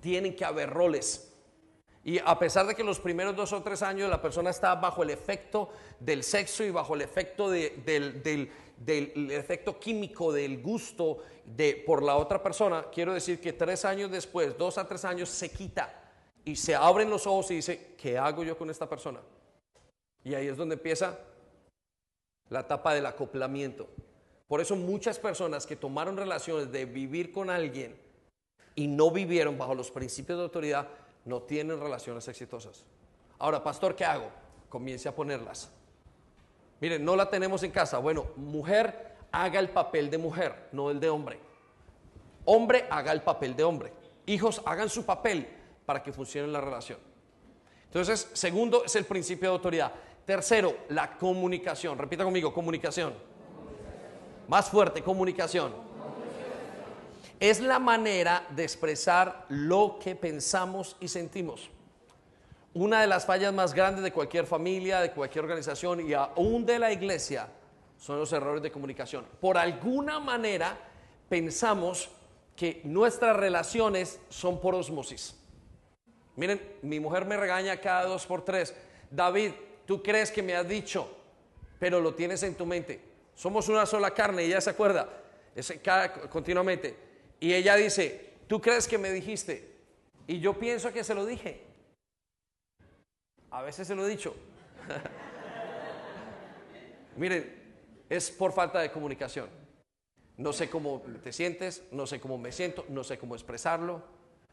[0.01, 1.33] Tienen que haber roles.
[2.07, 5.03] Y a pesar de que los primeros dos o tres años la persona está bajo
[5.03, 11.83] el efecto del sexo y bajo el efecto del, del efecto químico del gusto de,
[11.85, 15.51] por la otra persona, quiero decir que tres años después, dos a tres años, se
[15.51, 15.93] quita
[16.45, 19.21] y se abren los ojos y dice, ¿qué hago yo con esta persona?
[20.23, 21.19] Y ahí es donde empieza
[22.51, 23.89] la etapa del acoplamiento.
[24.47, 27.97] Por eso muchas personas que tomaron relaciones de vivir con alguien
[28.77, 30.89] y no vivieron bajo los principios de autoridad,
[31.27, 32.85] no tienen relaciones exitosas.
[33.39, 34.31] Ahora, pastor, ¿qué hago?
[34.69, 35.71] Comience a ponerlas.
[36.81, 37.99] Miren, no la tenemos en casa.
[37.99, 41.39] Bueno, mujer, haga el papel de mujer, no el de hombre.
[42.45, 43.93] Hombre, haga el papel de hombre.
[44.27, 45.49] Hijos, hagan su papel
[45.85, 46.99] para que funcione la relación.
[47.87, 49.93] Entonces, segundo es el principio de autoridad.
[50.25, 51.99] Tercero, la comunicación.
[51.99, 53.15] Repita conmigo, comunicación.
[54.49, 55.73] Más fuerte, comunicación.
[57.41, 61.71] Es la manera de expresar lo que pensamos y sentimos
[62.77, 66.79] una de las fallas más grandes de cualquier familia, de cualquier organización y aún de
[66.79, 67.49] la iglesia
[67.97, 69.25] son los errores de comunicación.
[69.41, 70.79] Por alguna manera
[71.27, 72.11] pensamos
[72.55, 75.35] que nuestras relaciones son por osmosis.
[76.37, 78.75] Miren, mi mujer me regaña cada dos por tres.
[79.11, 79.53] David,
[79.87, 81.11] tú crees que me has dicho,
[81.79, 83.01] pero lo tienes en tu mente.
[83.35, 85.09] Somos una sola carne, y ella se acuerda
[86.29, 87.06] continuamente.
[87.41, 89.75] Y ella dice, tú crees que me dijiste.
[90.27, 91.63] Y yo pienso que se lo dije.
[93.51, 94.35] A veces se lo he dicho.
[97.17, 97.55] Miren,
[98.09, 99.49] es por falta de comunicación.
[100.37, 104.03] No sé cómo te sientes, no sé cómo me siento, no sé cómo expresarlo,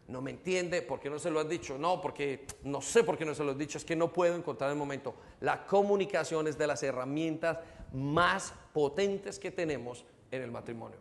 [0.08, 1.78] no me entiende, ¿por qué no se lo has dicho?
[1.78, 4.36] No, porque no sé por qué no se lo has dicho, es que no puedo
[4.36, 5.16] encontrar el momento.
[5.42, 7.60] La comunicación es de las herramientas
[7.92, 10.98] más potentes que tenemos en el matrimonio.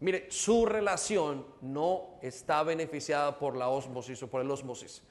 [0.00, 5.02] Mire, su relación no está beneficiada por la osmosis o por el osmosis.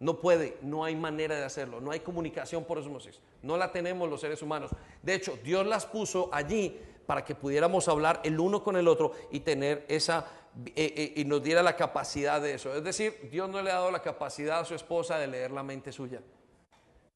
[0.00, 4.10] No puede, no hay manera de hacerlo, no hay comunicación por osmosis, no la tenemos
[4.10, 4.70] los seres humanos.
[5.02, 9.12] De hecho, Dios las puso allí para que pudiéramos hablar el uno con el otro
[9.30, 10.26] y tener esa,
[10.66, 12.74] eh, eh, y nos diera la capacidad de eso.
[12.74, 15.62] Es decir, Dios no le ha dado la capacidad a su esposa de leer la
[15.62, 16.20] mente suya.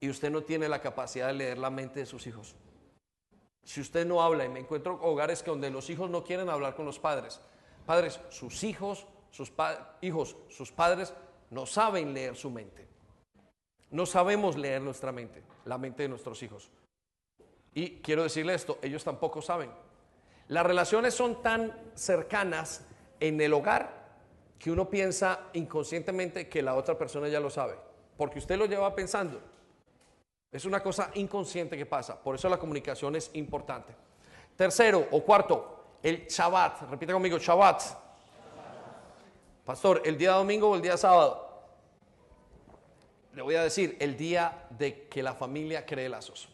[0.00, 2.54] Y usted no tiene la capacidad de leer la mente de sus hijos.
[3.68, 6.86] Si usted no habla, y me encuentro hogares donde los hijos no quieren hablar con
[6.86, 7.38] los padres.
[7.84, 9.52] Padres, sus hijos sus
[10.00, 11.12] hijos, sus padres
[11.50, 12.86] no saben leer su mente.
[13.90, 16.70] No sabemos leer nuestra mente, la mente de nuestros hijos.
[17.74, 19.70] Y quiero decirle esto, ellos tampoco saben.
[20.48, 22.86] Las relaciones son tan cercanas
[23.20, 24.08] en el hogar
[24.58, 27.76] que uno piensa inconscientemente que la otra persona ya lo sabe,
[28.16, 29.40] porque usted lo lleva pensando.
[30.50, 33.94] Es una cosa inconsciente que pasa, por eso la comunicación es importante.
[34.56, 36.90] Tercero o cuarto, el Shabbat.
[36.90, 37.82] Repita conmigo, Shabbat.
[39.64, 41.46] Pastor, ¿el día domingo o el día sábado?
[43.34, 46.48] Le voy a decir, el día de que la familia cree lazos.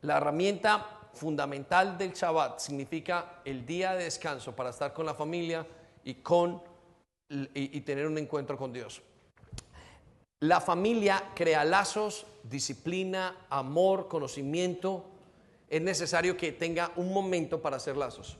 [0.00, 5.66] La herramienta fundamental del Shabbat significa el día de descanso para estar con la familia
[6.02, 6.62] y, con,
[7.28, 9.02] y, tener un encuentro con Dios.
[10.42, 15.04] La familia crea lazos, disciplina, amor, conocimiento.
[15.70, 18.36] Es necesario que tenga un momento para hacer lazos.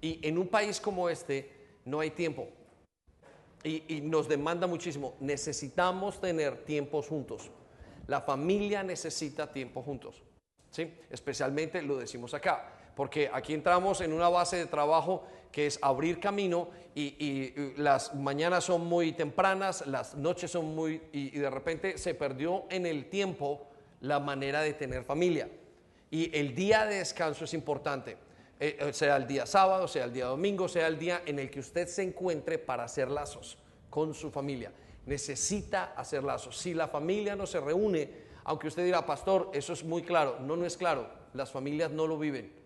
[0.00, 1.52] Y en un país como este
[1.84, 2.48] no hay tiempo.
[3.64, 5.14] Y, nos demanda muchísimo.
[5.20, 7.50] Necesitamos tener tiempos juntos.
[8.06, 10.22] La familia necesita tiempo juntos.
[10.70, 10.90] ¿sí?
[11.10, 16.18] Especialmente lo decimos acá, porque aquí entramos en una base de trabajo que es abrir
[16.18, 21.02] camino y, las mañanas son muy tempranas, las noches son muy...
[21.12, 23.66] Y, de repente se perdió en el tiempo
[24.00, 25.48] la manera de tener familia.
[26.10, 28.16] Y el día de descanso es importante,
[28.60, 31.50] eh, eh, sea el día sábado, sea el día domingo, sea el día en el
[31.50, 33.56] que usted se encuentre para hacer lazos
[33.88, 34.72] con su familia.
[35.06, 36.58] Necesita hacer lazos.
[36.58, 38.10] Si la familia no se reúne,
[38.44, 40.38] aunque usted diga, pastor, eso es muy claro.
[40.40, 41.08] No, no es claro.
[41.32, 42.61] Las familias no lo viven.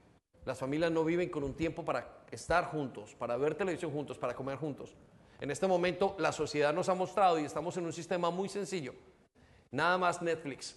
[0.47, 4.33] Las familias no viven con un tiempo para estar juntos, para ver televisión juntos, para
[4.33, 4.95] comer juntos.
[5.41, 8.95] En este momento la sociedad nos ha mostrado y estamos en un sistema muy sencillo.
[9.73, 10.77] Nada más Netflix.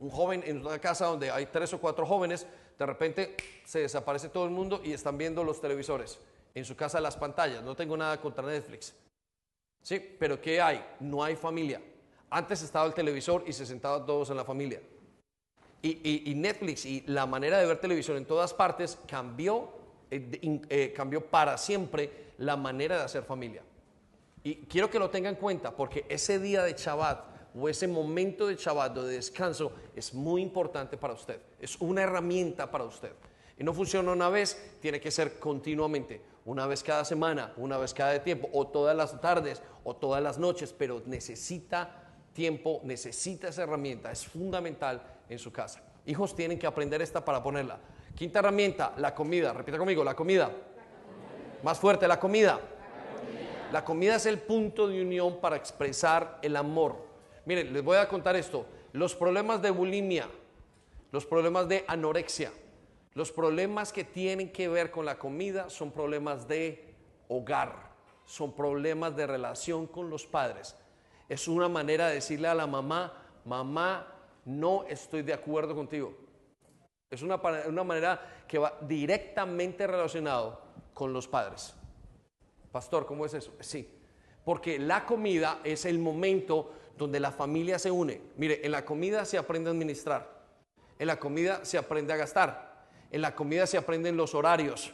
[0.00, 2.44] Un joven en una casa donde hay tres o cuatro jóvenes,
[2.76, 6.18] de repente se desaparece todo el mundo y están viendo los televisores.
[6.52, 7.62] En su casa las pantallas.
[7.62, 8.92] No tengo nada contra Netflix.
[9.80, 10.84] Sí, pero ¿qué hay?
[10.98, 11.80] No hay familia.
[12.28, 14.82] Antes estaba el televisor y se sentaban todos en la familia.
[15.82, 19.70] Y, Netflix y la manera de ver televisión en todas partes cambió,
[20.10, 23.62] eh, eh, cambió para siempre la manera de hacer familia.
[24.42, 27.24] Y quiero que lo tengan en cuenta porque ese día de Shabbat
[27.58, 31.40] o ese momento de Shabbat de descanso es muy importante para usted.
[31.60, 33.12] Es una herramienta para usted.
[33.58, 36.20] Y no funciona una vez, tiene que ser continuamente.
[36.44, 40.38] Una vez cada semana, una vez cada tiempo, o todas las tardes, o todas las
[40.38, 45.82] noches, pero necesita tiempo, necesita esa herramienta, es fundamental en su casa.
[46.06, 47.78] Hijos tienen que aprender esta para ponerla.
[48.14, 49.52] Quinta herramienta, la comida.
[49.52, 50.50] Repita conmigo, la comida.
[51.62, 52.60] Más fuerte, la comida.
[53.72, 56.96] La comida es el punto de unión para expresar el amor.
[57.44, 58.66] Miren, les voy a contar esto.
[58.92, 60.28] Los problemas de bulimia,
[61.10, 62.52] los problemas de anorexia,
[63.14, 66.94] los problemas que tienen que ver con la comida son problemas de
[67.28, 67.90] hogar,
[68.24, 70.76] son problemas de relación con los padres
[71.28, 73.12] es una manera de decirle a la mamá,
[73.44, 74.06] mamá,
[74.46, 76.14] no estoy de acuerdo contigo.
[77.10, 77.36] Es una,
[77.68, 80.60] una manera que va directamente relacionado
[80.94, 81.74] con los padres.
[82.72, 83.52] Pastor, ¿cómo es eso?
[83.60, 83.88] Sí,
[84.44, 88.20] porque la comida es el momento donde la familia se une.
[88.36, 90.44] Mire, en la comida se aprende a administrar,
[90.98, 94.92] en la comida se aprende a gastar, en la comida se aprenden los horarios,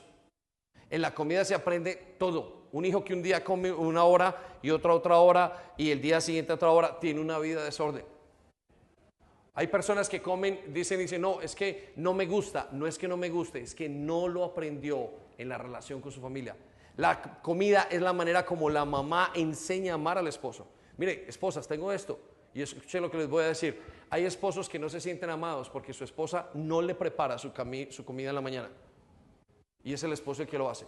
[0.91, 2.63] en la comida se aprende todo.
[2.73, 6.21] Un hijo que un día come una hora y otra otra hora y el día
[6.21, 8.12] siguiente otra hora tiene una vida de desorden.
[9.55, 12.69] Hay personas que comen, dicen, dicen, no, es que no me gusta.
[12.73, 16.11] No es que no me guste, es que no lo aprendió en la relación con
[16.11, 16.57] su familia.
[16.97, 20.67] La comida es la manera como la mamá enseña a amar al esposo.
[20.97, 22.19] Mire, esposas, tengo esto.
[22.55, 23.81] Y escuchen lo que les voy a decir.
[24.11, 28.29] Hay esposos que no se sienten amados porque su esposa no le prepara su, comida
[28.29, 28.69] en la mañana.
[29.83, 30.87] Y es el esposo el que lo hace.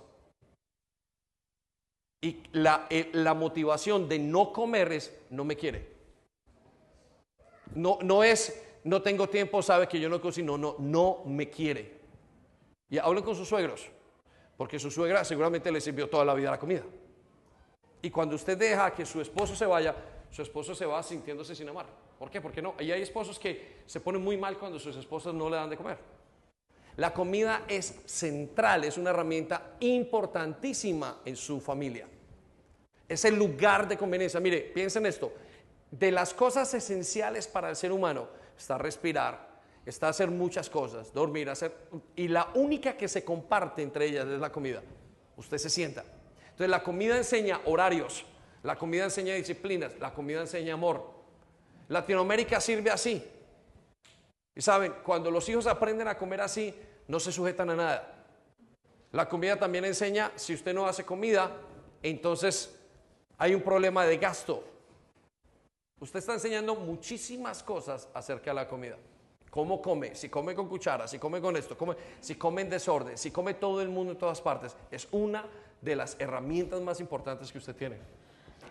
[2.20, 2.42] Y
[2.90, 5.93] eh, la, motivación de no comer es, no me quiere.
[7.74, 11.98] No, no es, no tengo tiempo, sabe que yo no cocino, no, no me quiere.
[12.90, 13.88] Y hablen con sus suegros,
[14.56, 16.82] porque su suegra seguramente le sirvió toda la vida la comida.
[18.02, 19.94] Y cuando usted deja que su esposo se vaya,
[20.30, 21.86] su esposo se va sintiéndose sin amar.
[22.18, 22.40] ¿Por qué?
[22.40, 22.74] Porque no.
[22.78, 25.76] Y hay esposos que se ponen muy mal cuando sus esposas no le dan de
[25.76, 25.98] comer.
[26.96, 32.06] La comida es central, es una herramienta importantísima en su familia.
[33.08, 34.38] Es el lugar de conveniencia.
[34.38, 35.32] Mire, piensen esto.
[35.98, 38.26] De las cosas esenciales para el ser humano
[38.58, 39.48] está respirar,
[39.86, 41.72] está hacer muchas cosas, dormir, hacer...
[42.16, 44.82] Y la única que se comparte entre ellas es la comida.
[45.36, 46.02] Usted se sienta.
[46.42, 48.24] Entonces la comida enseña horarios,
[48.64, 51.12] la comida enseña disciplinas, la comida enseña amor.
[51.86, 53.24] Latinoamérica sirve así.
[54.52, 56.74] Y saben, cuando los hijos aprenden a comer así,
[57.06, 58.26] no se sujetan a nada.
[59.12, 61.52] La comida también enseña, si usted no hace comida,
[62.02, 62.74] entonces
[63.38, 64.73] hay un problema de gasto.
[66.00, 68.96] Usted está enseñando muchísimas cosas acerca de la comida.
[69.50, 70.14] ¿Cómo come?
[70.16, 71.76] Si come con cuchara, si come con esto,
[72.20, 74.76] si come en desorden, si come todo el mundo en todas partes.
[74.90, 75.46] Es una
[75.80, 77.98] de las herramientas más importantes que usted tiene.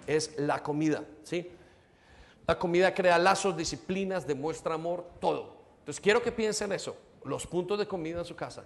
[0.05, 1.49] Es la comida, ¿sí?
[2.45, 5.55] La comida crea lazos, disciplinas, demuestra amor, todo.
[5.79, 8.65] Entonces quiero que piensen eso, los puntos de comida en su casa.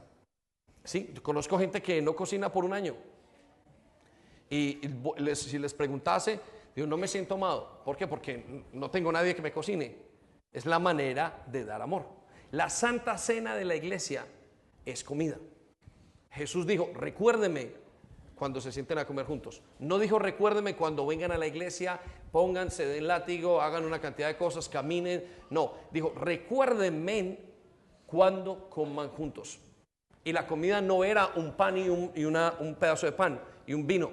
[0.83, 2.95] Sí, conozco gente que no cocina por un año.
[4.49, 4.79] Y
[5.35, 6.39] si les preguntase,
[6.77, 7.81] digo, no me siento amado.
[7.83, 8.07] ¿Por qué?
[8.07, 9.97] Porque no tengo nadie que me cocine.
[10.53, 12.05] Es la manera de dar amor.
[12.51, 14.25] La santa cena de la iglesia
[14.85, 15.37] es comida.
[16.31, 17.71] Jesús dijo, recuérdeme
[18.35, 19.63] cuando se sienten a comer juntos.
[19.79, 21.99] No dijo recuérdeme cuando vengan a la iglesia,
[22.31, 25.25] pónganse del látigo, hagan una cantidad de cosas, caminen.
[25.49, 27.39] No, dijo recuérdenme
[28.05, 29.59] cuando coman juntos.
[30.23, 32.11] Y la comida no era un pan y, un,
[32.59, 34.11] un pedazo de pan y un vino.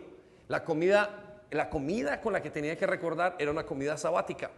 [0.49, 1.24] La comida,
[1.55, 4.51] la comida con la que tenía que recordar era una comida sabática,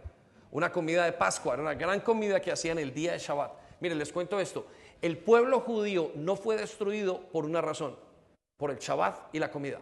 [0.49, 3.51] una comida de Pascua, era una gran comida que hacían el día de Shabbat.
[3.81, 4.65] Miren, les cuento esto.
[4.99, 7.95] El pueblo judío no fue destruido por una razón
[8.57, 9.79] por el Shabbat y la comida.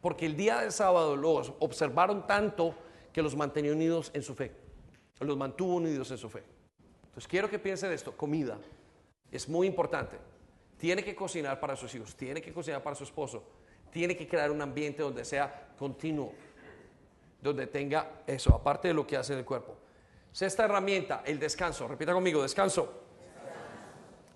[0.00, 2.76] Porque el día del sábado los observaron tanto
[3.12, 4.52] que los mantenía unidos en su fe.
[5.18, 6.44] Los mantuvo unidos en su fe.
[7.06, 8.56] Entonces quiero que piensen esto, comida.
[9.32, 10.16] Es muy importante.
[10.78, 13.42] Tiene que cocinar para sus hijos, tiene que cocinar para su esposo,
[13.94, 16.32] tiene que crear un ambiente donde sea continuo,
[17.40, 19.76] donde tenga eso, aparte de lo que hace en el cuerpo.
[20.32, 21.86] Sexta herramienta, el descanso.
[21.86, 22.92] Repita conmigo, descanso.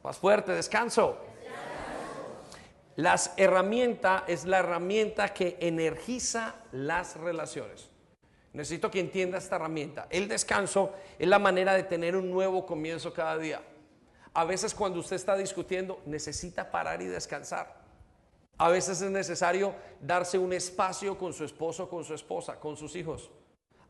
[0.04, 1.18] Más fuerte, descanso.
[2.94, 7.90] Las herramientas es la herramienta que energiza las relaciones.
[8.52, 10.06] Necesito que entienda esta herramienta.
[10.08, 13.60] El descanso es la manera de tener un nuevo comienzo cada día.
[14.34, 17.77] A veces cuando usted está discutiendo necesita parar y descansar.
[18.58, 22.96] A veces es necesario darse un espacio con su esposo, con su esposa, con sus
[22.96, 23.30] hijos.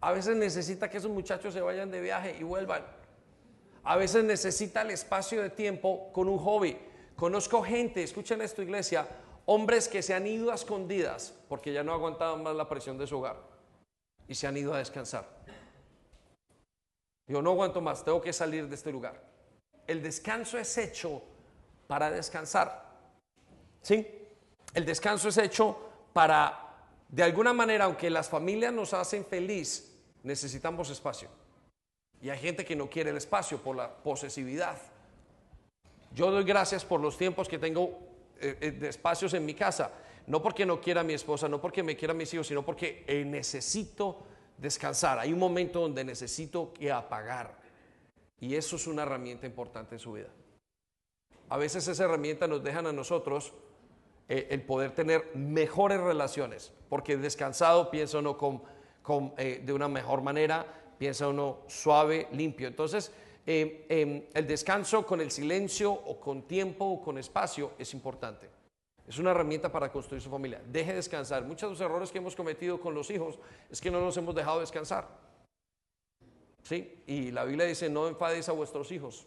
[0.00, 2.84] A veces necesita que esos muchachos se vayan de viaje y vuelvan.
[3.82, 6.78] A veces necesita el espacio de tiempo con un hobby.
[7.16, 9.08] Conozco gente, escuchen esto iglesia,
[9.46, 13.06] hombres que se han ido a escondidas porque ya no aguantaban más la presión de
[13.06, 13.36] su hogar
[14.28, 15.26] y se han ido a descansar.
[17.26, 19.22] Yo no aguanto más, tengo que salir de este lugar.
[19.86, 21.22] El descanso es hecho
[21.86, 22.86] para descansar.
[23.80, 24.17] ¿Sí?
[24.78, 25.76] El descanso es hecho
[26.12, 26.76] para,
[27.08, 31.28] de alguna manera, aunque las familias nos hacen feliz, necesitamos espacio.
[32.22, 34.78] Y hay gente que no quiere el espacio por la posesividad
[36.14, 37.98] yo doy gracias por los tiempos que tengo
[38.40, 39.92] eh, eh, de espacios en mi casa.
[40.26, 42.64] No porque no quiera a mi esposa, no porque me quiera a mis hijos, sino
[42.64, 44.18] porque eh, necesito
[44.56, 45.18] descansar.
[45.18, 47.56] Hay un momento donde necesito que apagar.
[48.40, 50.28] Y eso es una herramienta importante en su vida.
[51.48, 53.52] A veces esa herramienta nos dejan a nosotros
[54.28, 58.62] el poder tener mejores relaciones, porque descansado piensa uno con,
[59.36, 60.66] de una mejor manera,
[60.98, 62.68] piensa uno suave, limpio.
[62.68, 63.10] Entonces,
[63.50, 68.46] Em, em, el descanso con el silencio o con tiempo o con espacio es importante.
[69.06, 70.60] Es una herramienta para construir su familia.
[70.70, 71.44] Deje descansar.
[71.44, 73.38] Muchos de los errores que hemos cometido con los hijos
[73.70, 75.08] es que no nos hemos dejado descansar.
[76.62, 77.02] ¿Sí?
[77.06, 79.26] Y la Biblia dice, no enfadéis a vuestros hijos.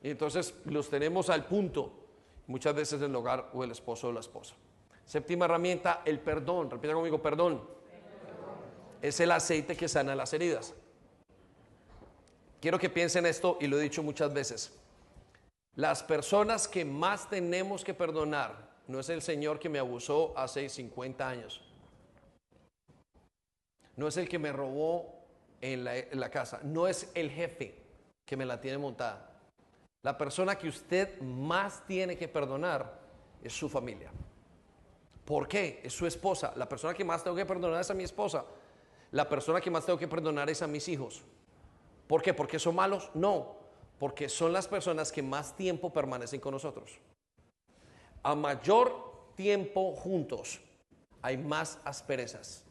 [0.00, 2.01] Y entonces los tenemos al punto,
[2.52, 4.54] muchas veces el hogar o el esposo o la esposa.
[5.06, 6.70] Séptima herramienta, el perdón.
[6.70, 7.62] Repita conmigo, perdón.
[9.00, 10.74] Es el aceite que sana las heridas.
[12.60, 14.70] Quiero que piensen esto y lo he dicho muchas veces.
[15.74, 20.68] Las personas que más tenemos que perdonar no es el Señor que me abusó hace
[20.68, 21.62] 50 años.
[23.96, 25.24] No es el que me robó
[25.62, 26.60] en la, casa.
[26.62, 27.74] No es el jefe
[28.26, 29.31] que me la tiene montada.
[30.02, 33.00] La persona que usted más tiene que perdonar
[33.42, 34.10] es su familia.
[35.24, 35.80] ¿Por qué?
[35.84, 36.52] Es su esposa.
[36.56, 38.44] La persona que más tengo que perdonar es a mi esposa.
[39.12, 41.22] La persona que más tengo que perdonar es a mis hijos.
[42.08, 42.34] ¿Por qué?
[42.34, 43.10] ¿Porque son malos?
[43.14, 43.54] No,
[44.00, 46.98] porque son las personas que más tiempo permanecen con nosotros.
[48.24, 50.60] A mayor tiempo juntos,
[51.20, 52.64] hay más asperezas.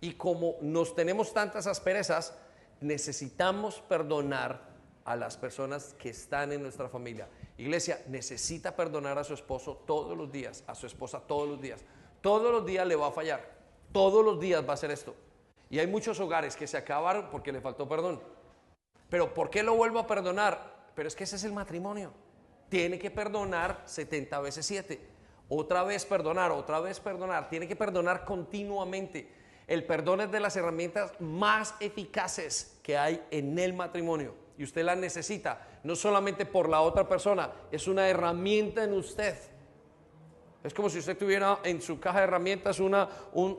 [0.00, 2.36] Y como nos tenemos tantas asperezas,
[2.80, 4.71] necesitamos perdonar
[5.04, 7.28] a las personas que están en nuestra familia.
[7.58, 11.84] Iglesia, necesita perdonar a su esposo todos los días, a su esposa todos los días.
[12.20, 13.62] Todos los días le va a fallar.
[13.92, 15.14] Todos los días va a hacer esto.
[15.68, 18.20] Y hay muchos hogares que se acabaron porque le faltó perdón.
[19.08, 20.90] Pero ¿por qué lo vuelvo a perdonar?
[20.94, 22.12] Pero es que ese es el matrimonio.
[22.68, 25.00] Tiene que perdonar 70 veces 7.
[25.48, 27.50] Otra vez perdonar, otra vez perdonar.
[27.50, 29.30] Tiene que perdonar continuamente.
[29.66, 34.34] El perdón es de las herramientas más eficaces que hay en el matrimonio.
[34.64, 39.36] Usted la necesita, no solamente por la otra persona, es una herramienta en usted.
[40.62, 43.58] Es como si usted tuviera en su caja de herramientas una, un,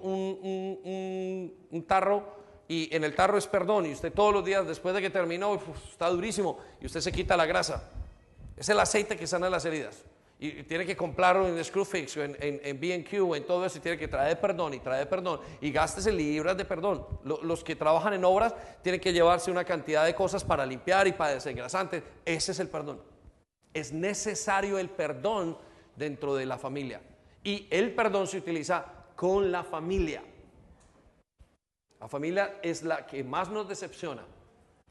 [1.70, 5.02] un, tarro y en el tarro es perdón y usted todos los días después de
[5.02, 5.60] que terminó
[5.92, 7.92] está durísimo y usted se quita la grasa.
[8.56, 10.06] Es el aceite que sana las heridas.
[10.40, 13.98] Y tiene que comprarlo en Screwfix, en, en, en B&Q, en todo eso, y tiene
[13.98, 15.40] que traer perdón y traer perdón.
[15.62, 17.06] Y gástese libras de perdón.
[17.24, 21.14] Los que trabajan en obras tienen que llevarse una cantidad de cosas para limpiar y
[21.14, 22.04] para desengrasante.
[22.26, 23.02] Ese es el perdón.
[23.74, 25.58] Es necesario el perdón
[25.96, 27.02] dentro de la familia.
[27.44, 30.24] Y el perdón se utiliza con la familia.
[32.00, 34.26] La familia es la que más nos decepciona,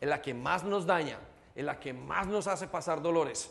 [0.00, 1.18] es la que más nos daña,
[1.54, 3.50] es la que más nos hace pasar dolores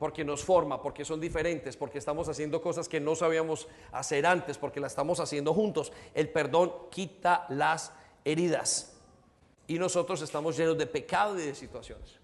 [0.00, 4.56] porque nos forma, porque son diferentes, porque estamos haciendo cosas que no sabíamos hacer antes,
[4.56, 5.92] porque las estamos haciendo juntos.
[6.14, 7.92] El perdón quita las
[8.24, 8.96] heridas
[9.66, 12.18] y nosotros estamos llenos de pecado y de situaciones.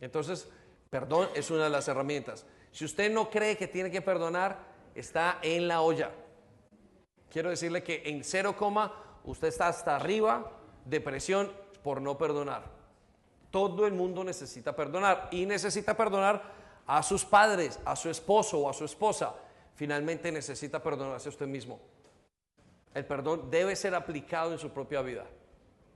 [0.00, 0.48] Entonces,
[0.90, 2.46] perdón es una de las herramientas.
[2.72, 4.58] Si usted no cree que tiene que perdonar,
[4.96, 6.10] está en la olla.
[7.30, 10.50] Quiero decirle que en cero coma usted está hasta arriba
[10.84, 11.52] de presión
[11.84, 12.64] por no perdonar.
[13.52, 18.70] Todo el mundo necesita perdonar y necesita perdonar a sus padres, a su esposo o
[18.70, 19.34] a su esposa,
[19.74, 21.80] finalmente necesita perdonarse a usted mismo.
[22.92, 25.24] El perdón debe ser aplicado en su propia vida.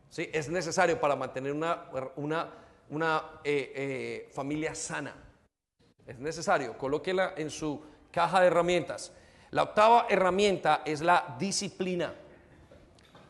[0.08, 0.30] ¿Sí?
[0.32, 2.50] Es necesario para mantener una, una,
[2.88, 5.14] una eh, eh, familia sana.
[6.06, 7.82] Es necesario, colóquela en su
[8.12, 9.12] caja de herramientas.
[9.50, 12.14] La octava herramienta es la disciplina,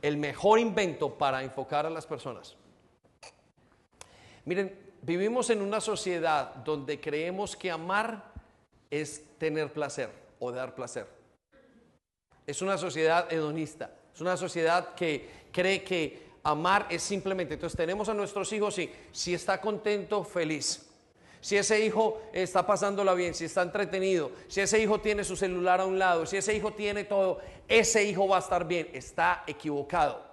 [0.02, 2.56] el mejor invento para enfocar a las personas.
[4.44, 8.32] Miren, vivimos en una sociedad donde creemos que amar
[8.90, 11.06] es tener placer o dar placer.
[12.46, 18.08] Es una sociedad hedonista, es una sociedad que cree que amar es simplemente, entonces tenemos
[18.08, 20.90] a nuestros hijos y si está contento, feliz.
[21.40, 25.80] Si ese hijo está pasándola bien, si está entretenido, si ese hijo tiene su celular
[25.80, 28.88] a un lado, si ese hijo tiene todo, ese hijo va a estar bien.
[28.94, 30.24] Está equivocado.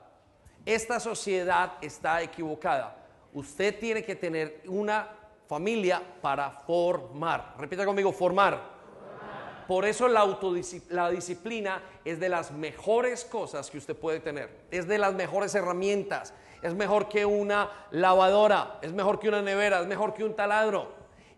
[0.65, 3.00] Esta sociedad está equivocada
[3.33, 5.07] usted tiene que tener una
[5.47, 7.55] familia para formar.
[7.57, 8.81] Repita conmigo, formar.
[9.67, 10.37] Por eso la,
[10.89, 14.49] la disciplina es de las mejores cosas que usted puede tener.
[14.69, 16.33] Es de las mejores herramientas.
[16.61, 20.93] Es mejor que una lavadora, es mejor que una nevera, es mejor que un taladro.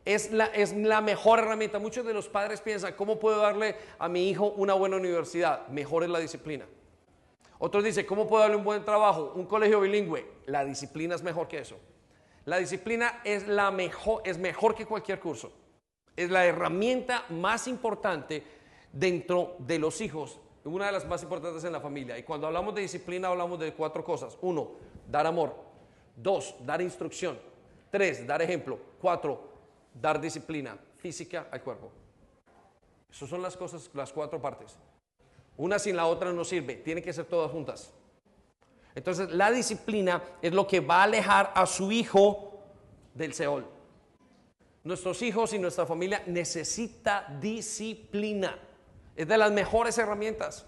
[0.06, 1.80] Es la, es la mejor herramienta.
[1.80, 5.68] Muchos de los padres piensan, ¿cómo puedo darle a mi hijo una buena universidad?
[5.70, 6.66] Mejor es la disciplina.
[7.60, 9.34] Otros dicen, ¿cómo puedo darle un buen trabajo?
[9.36, 10.26] Un colegio bilingüe.
[10.46, 11.78] La disciplina es mejor que eso.
[12.46, 15.52] La disciplina es, la mejor, es mejor que cualquier curso.
[16.16, 18.44] Es la herramienta más importante
[18.92, 22.18] dentro de los hijos, una de las más importantes en la familia.
[22.18, 24.38] Y cuando hablamos de disciplina hablamos de cuatro cosas.
[24.42, 24.72] Uno,
[25.10, 25.56] dar amor.
[26.16, 27.40] Dos, dar instrucción.
[27.90, 28.78] Tres, dar ejemplo.
[29.02, 29.50] Cuatro,
[29.94, 31.92] dar disciplina física al cuerpo.
[33.12, 34.78] Esas son las cosas, las cuatro partes.
[35.58, 37.94] Una sin la otra no sirve, tienen que ser todas juntas.
[38.96, 42.60] Entonces la disciplina es lo que va a alejar a su hijo
[43.14, 43.66] del Seol.
[44.84, 48.58] Nuestros hijos y nuestra familia necesita disciplina.
[49.16, 50.66] Es de las mejores herramientas.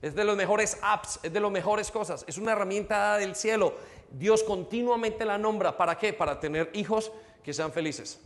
[0.00, 2.24] Es de los mejores apps, es de las mejores cosas.
[2.26, 3.74] Es una herramienta del cielo.
[4.10, 5.76] Dios continuamente la nombra.
[5.76, 6.12] ¿Para qué?
[6.12, 7.12] Para tener hijos
[7.44, 8.20] que sean felices.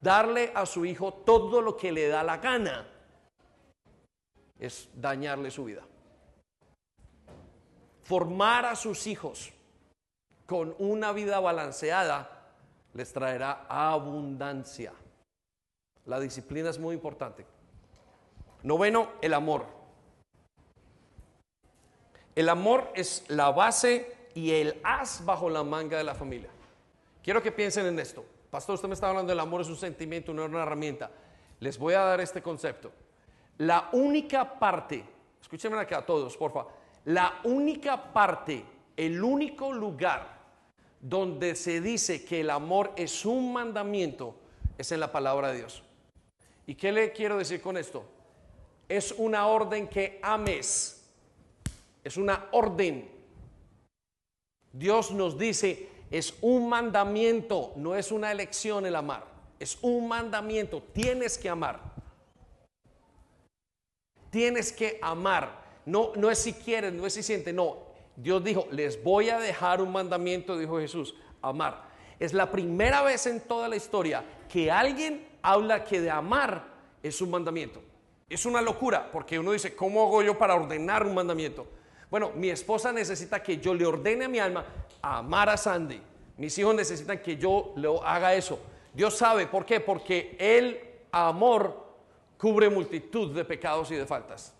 [0.00, 2.91] Darle a su hijo todo lo que le da la gana
[4.62, 5.82] es dañarle su vida.
[8.04, 9.52] Formar a sus hijos
[10.46, 12.52] con una vida balanceada
[12.94, 14.92] les traerá abundancia.
[16.06, 17.44] La disciplina es muy importante.
[18.62, 19.66] Noveno, el amor.
[22.36, 26.50] El amor es la base y el as bajo la manga de la familia.
[27.24, 28.24] Quiero que piensen en esto.
[28.48, 31.10] Pastor, usted me está hablando del amor, es un sentimiento, no es una herramienta.
[31.58, 32.92] Les voy a dar este concepto.
[33.58, 35.04] La única parte,
[35.40, 36.72] escúchenme acá a todos, por favor.
[37.04, 38.64] La única parte,
[38.96, 40.40] el único lugar
[41.00, 44.36] donde se dice que el amor es un mandamiento
[44.78, 45.82] es en la palabra de Dios.
[46.66, 48.04] ¿Y qué le quiero decir con esto?
[48.88, 51.04] Es una orden que ames.
[52.04, 53.10] Es una orden.
[54.72, 59.24] Dios nos dice, es un mandamiento, no es una elección el amar.
[59.58, 61.80] Es un mandamiento, tienes que amar.
[64.32, 65.60] Tienes que amar.
[65.84, 67.76] No, no es si quieres, no es si sientes, no.
[68.16, 71.82] Dios dijo, les voy a dejar un mandamiento, dijo Jesús, amar.
[72.18, 76.64] Es la primera vez en toda la historia que alguien habla que de amar
[77.02, 77.82] es un mandamiento.
[78.26, 81.66] Es una locura, porque uno dice, ¿cómo hago yo para ordenar un mandamiento?
[82.10, 84.64] Bueno, mi esposa necesita que yo le ordene a mi alma
[85.02, 86.00] amar a Sandy.
[86.38, 88.58] Mis hijos necesitan que yo le haga eso.
[88.94, 89.80] Dios sabe, ¿por qué?
[89.80, 90.80] Porque el
[91.10, 91.81] amor
[92.42, 94.52] cubre multitud de pecados y de faltas.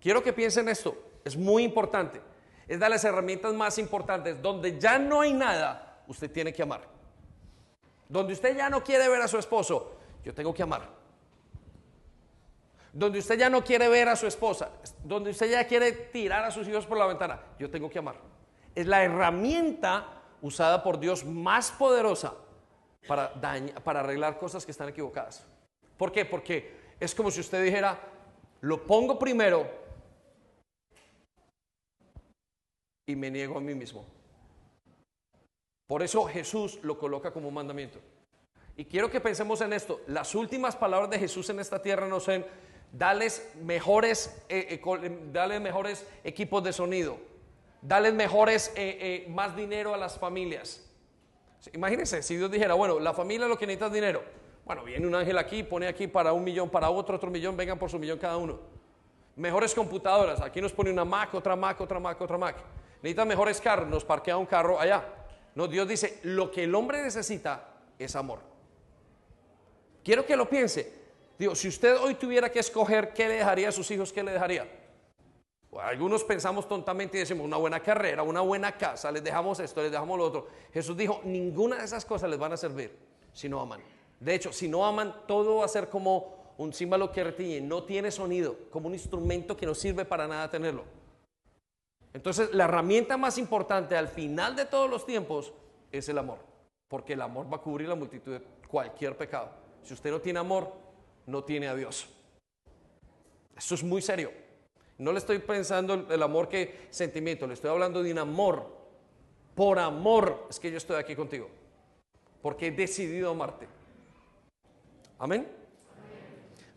[0.00, 2.20] Quiero que piensen esto, es muy importante.
[2.66, 4.42] Es de las herramientas más importantes.
[4.42, 6.80] Donde ya no hay nada, usted tiene que amar.
[8.08, 10.88] Donde usted ya no quiere ver a su esposo, yo tengo que amar.
[12.92, 14.70] Donde usted ya no quiere ver a su esposa,
[15.04, 18.16] donde usted ya quiere tirar a sus hijos por la ventana, yo tengo que amar.
[18.74, 22.34] Es la herramienta usada por Dios más poderosa
[23.06, 23.32] para,
[23.84, 25.53] para arreglar cosas que están equivocadas.
[25.96, 26.24] ¿Por qué?
[26.24, 28.00] Porque es como si usted dijera,
[28.60, 29.68] lo pongo primero
[33.06, 34.04] y me niego a mí mismo.
[35.86, 38.00] Por eso Jesús lo coloca como un mandamiento.
[38.76, 40.00] Y quiero que pensemos en esto.
[40.06, 42.44] Las últimas palabras de Jesús en esta tierra no son,
[42.90, 47.18] dales mejores, eh, eh, mejores equipos de sonido,
[47.82, 50.84] dales mejores, eh, más dinero a las familias.
[51.72, 54.22] Imagínense, si Dios dijera, bueno, la familia lo que necesita es dinero.
[54.64, 57.78] Bueno, viene un ángel aquí, pone aquí para un millón, para otro, otro millón, vengan
[57.78, 58.58] por su millón cada uno.
[59.36, 62.56] Mejores computadoras, aquí nos pone una Mac, otra Mac, otra Mac, otra Mac.
[63.02, 65.04] Necesita mejores carros, nos parquea un carro allá.
[65.54, 68.40] No, Dios dice, lo que el hombre necesita es amor.
[70.02, 71.04] Quiero que lo piense.
[71.38, 74.32] Digo, si usted hoy tuviera que escoger qué le dejaría a sus hijos, ¿qué le
[74.32, 74.66] dejaría?
[75.80, 79.90] algunos pensamos tontamente y decimos una buena carrera, una buena casa, les dejamos esto, les
[79.90, 80.46] dejamos lo otro.
[80.72, 82.96] Jesús dijo, ninguna de esas cosas les van a servir
[83.32, 83.82] si no aman.
[84.20, 87.82] De hecho, si no aman, todo va a ser como un símbolo que retiñe, no
[87.82, 90.84] tiene sonido, como un instrumento que no sirve para nada tenerlo.
[92.12, 95.52] Entonces, la herramienta más importante al final de todos los tiempos
[95.90, 96.38] es el amor,
[96.88, 99.50] porque el amor va a cubrir la multitud de cualquier pecado.
[99.82, 100.72] Si usted no tiene amor,
[101.26, 102.08] no tiene a Dios.
[103.56, 104.30] Esto es muy serio.
[104.98, 108.64] No le estoy pensando el amor que sentimiento, le estoy hablando de un amor.
[109.56, 111.48] Por amor es que yo estoy aquí contigo,
[112.40, 113.66] porque he decidido amarte.
[115.24, 115.50] Amén.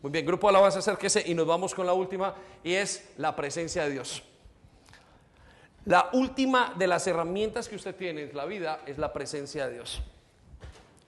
[0.02, 2.34] Muy bien, grupo alabanza, acérquese y nos vamos con la última
[2.64, 4.24] y es la presencia de Dios.
[5.84, 9.74] La última de las herramientas que usted tiene en la vida es la presencia de
[9.74, 10.02] Dios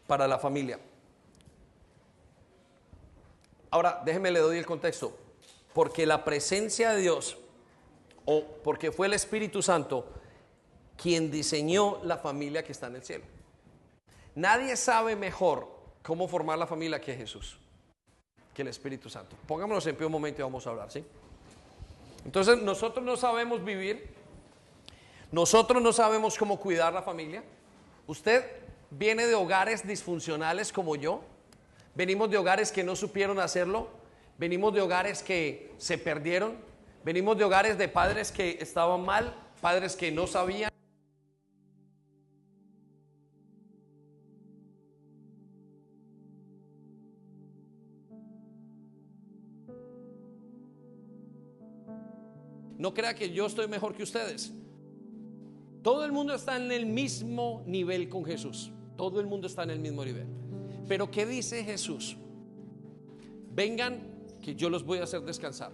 [0.05, 0.81] para la familia.
[3.71, 5.17] Ahora, déjeme le doy el contexto.
[5.71, 7.37] Porque la presencia de Dios,
[8.25, 10.11] o porque fue el Espíritu Santo
[10.97, 13.23] quien diseñó la familia que está en el cielo.
[14.35, 15.78] Nadie sabe mejor
[16.09, 17.57] cómo formar la familia que Jesús,
[18.53, 19.37] que el Espíritu Santo.
[19.47, 21.05] Pongámonos en pie un momento y vamos a hablar, ¿sí?
[22.25, 24.19] Entonces, nosotros no sabemos vivir
[25.31, 27.43] nosotros no sabemos cómo cuidar la familia.
[28.07, 28.43] Usted
[28.89, 31.21] viene de hogares disfuncionales como yo.
[31.93, 33.89] Venimos de hogares que no supieron hacerlo.
[34.39, 36.57] Venimos de hogares que se perdieron.
[37.03, 40.71] Venimos de hogares de padres que estaban mal, padres que no sabían.
[52.89, 54.51] No crea que yo estoy mejor que ustedes.
[55.83, 58.71] Todo el mundo está en el mismo nivel con Jesús.
[58.97, 60.25] Todo el mundo está en el mismo nivel.
[60.87, 62.17] Pero ¿qué dice Jesús?
[63.53, 64.01] Vengan
[64.41, 65.71] que yo los voy a hacer descansar.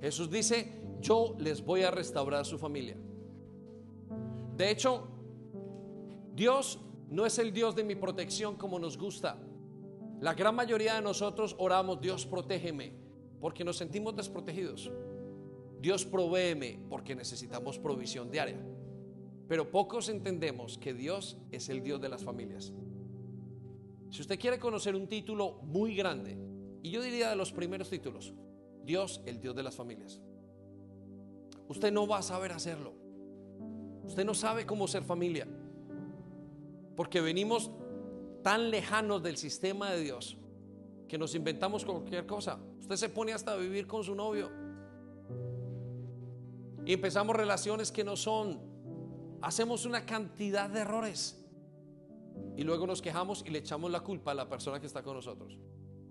[0.00, 2.96] Jesús dice, yo les voy a restaurar su familia.
[4.56, 5.08] De hecho,
[6.36, 6.78] Dios
[7.10, 9.38] no es el Dios de mi protección como nos gusta.
[10.20, 12.92] La gran mayoría de nosotros oramos, Dios protégeme,
[13.40, 14.88] porque nos sentimos desprotegidos.
[15.80, 18.58] Dios provéeme porque necesitamos provisión diaria.
[19.48, 22.72] Pero pocos entendemos que Dios es el Dios de las familias.
[24.10, 26.36] Si usted quiere conocer un título muy grande,
[26.82, 28.32] y yo diría de los primeros títulos,
[28.84, 30.20] Dios, el Dios de las familias.
[31.68, 32.94] Usted no va a saber hacerlo.
[34.04, 35.48] Usted no sabe cómo ser familia.
[36.94, 37.70] Porque venimos
[38.42, 40.36] tan lejanos del sistema de Dios
[41.08, 42.58] que nos inventamos cualquier cosa.
[42.78, 44.50] Usted se pone hasta a vivir con su novio.
[46.86, 48.60] Y empezamos relaciones que no son
[49.42, 51.36] hacemos una cantidad de errores
[52.56, 55.14] y luego nos quejamos y le echamos la culpa a la persona que está con
[55.14, 55.58] nosotros,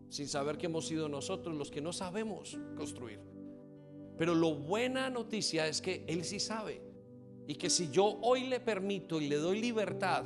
[0.09, 3.19] sin saber que hemos sido nosotros los que no sabemos construir.
[4.17, 6.81] Pero lo buena noticia es que Él sí sabe
[7.47, 10.25] y que si yo hoy le permito y le doy libertad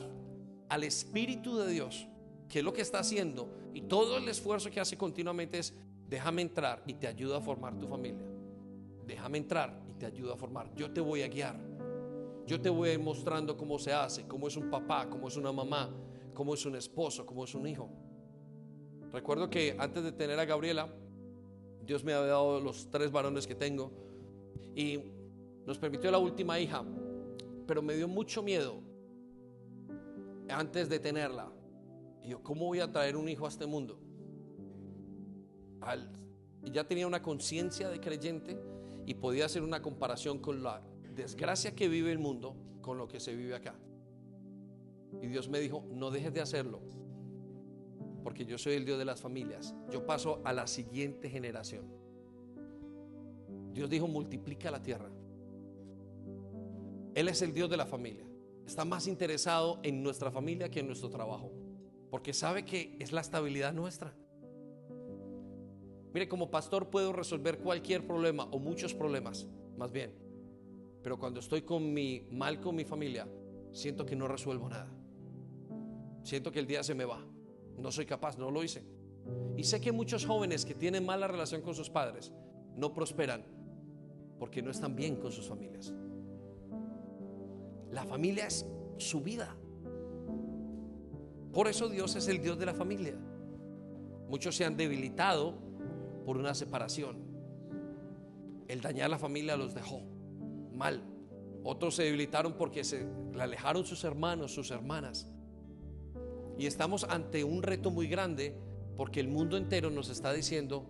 [0.68, 2.08] al Espíritu de Dios,
[2.48, 5.74] que es lo que está haciendo, y todo el esfuerzo que hace continuamente es,
[6.08, 8.26] déjame entrar y te ayudo a formar tu familia.
[9.06, 10.74] Déjame entrar te ayudo a formar.
[10.76, 11.60] Yo te voy a guiar.
[12.48, 15.38] Yo te voy a ir mostrando cómo se hace, cómo es un papá, cómo es
[15.38, 15.94] una mamá,
[16.34, 17.90] cómo es un esposo, cómo es un hijo.
[19.12, 20.90] Recuerdo que antes de tener a Gabriela,
[21.86, 23.92] Dios me había dado los tres varones que tengo
[24.76, 25.00] y
[25.66, 26.84] nos permitió la última hija,
[27.68, 28.82] pero me dio mucho miedo
[30.50, 31.52] antes de tenerla.
[32.24, 34.00] Y yo, ¿cómo voy a traer un hijo a este mundo?
[35.82, 36.12] al,
[36.64, 38.58] ya tenía una conciencia de creyente
[39.06, 40.82] y podía hacer una comparación con la
[41.16, 43.76] desgracia que vive el mundo con lo que se vive acá.
[45.22, 46.82] Y Dios me dijo, no dejes de hacerlo,
[48.24, 49.76] porque yo soy el Dios de las familias.
[49.92, 51.86] Yo paso a la siguiente generación.
[53.74, 55.10] Dios dijo, multiplica la tierra.
[57.16, 58.26] Él es el Dios de la familia.
[58.66, 61.52] Está más interesado en nuestra familia que en nuestro trabajo,
[62.10, 64.14] porque sabe que es la estabilidad nuestra.
[66.14, 70.14] Mire, como pastor puedo resolver cualquier problema o muchos problemas, más bien.
[71.04, 73.28] Pero cuando estoy con mi mal con mi familia,
[73.72, 74.92] siento que no resuelvo nada.
[76.24, 77.24] Siento que el día se me va.
[77.78, 78.84] No soy capaz, no lo hice.
[79.56, 82.32] Y sé que muchos jóvenes que tienen mala relación con sus padres
[82.76, 83.44] no prosperan
[84.40, 85.94] porque no están bien con sus familias.
[87.92, 88.66] La familia es
[88.98, 89.56] su vida.
[91.54, 93.16] Por eso Dios es el Dios de la familia.
[94.30, 95.69] Muchos se han debilitado
[96.30, 97.18] por una separación.
[98.68, 100.04] El dañar la familia los dejó
[100.76, 101.02] mal.
[101.64, 105.28] Otros se debilitaron porque se le alejaron sus hermanos, sus hermanas.
[106.60, 108.56] Y estamos ante un reto muy grande
[108.96, 110.86] porque el mundo entero nos está diciendo,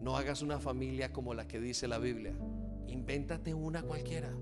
[0.00, 2.34] no hagas una familia como la que dice la Biblia,
[2.88, 4.36] invéntate una cualquiera.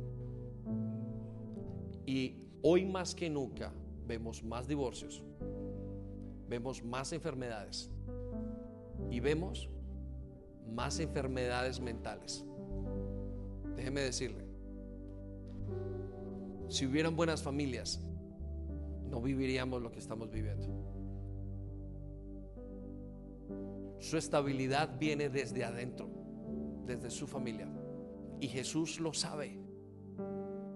[2.07, 3.71] Y hoy más que nunca
[4.07, 5.23] vemos más divorcios,
[6.49, 7.91] vemos más enfermedades
[9.11, 9.69] y vemos
[10.73, 12.45] más enfermedades mentales.
[13.77, 14.45] Déjeme decirle,
[16.69, 18.01] si hubieran buenas familias,
[19.11, 20.67] no viviríamos lo que estamos viviendo.
[23.99, 26.09] Su estabilidad viene desde adentro,
[26.87, 27.69] desde su familia.
[28.41, 29.59] Y Jesús lo sabe.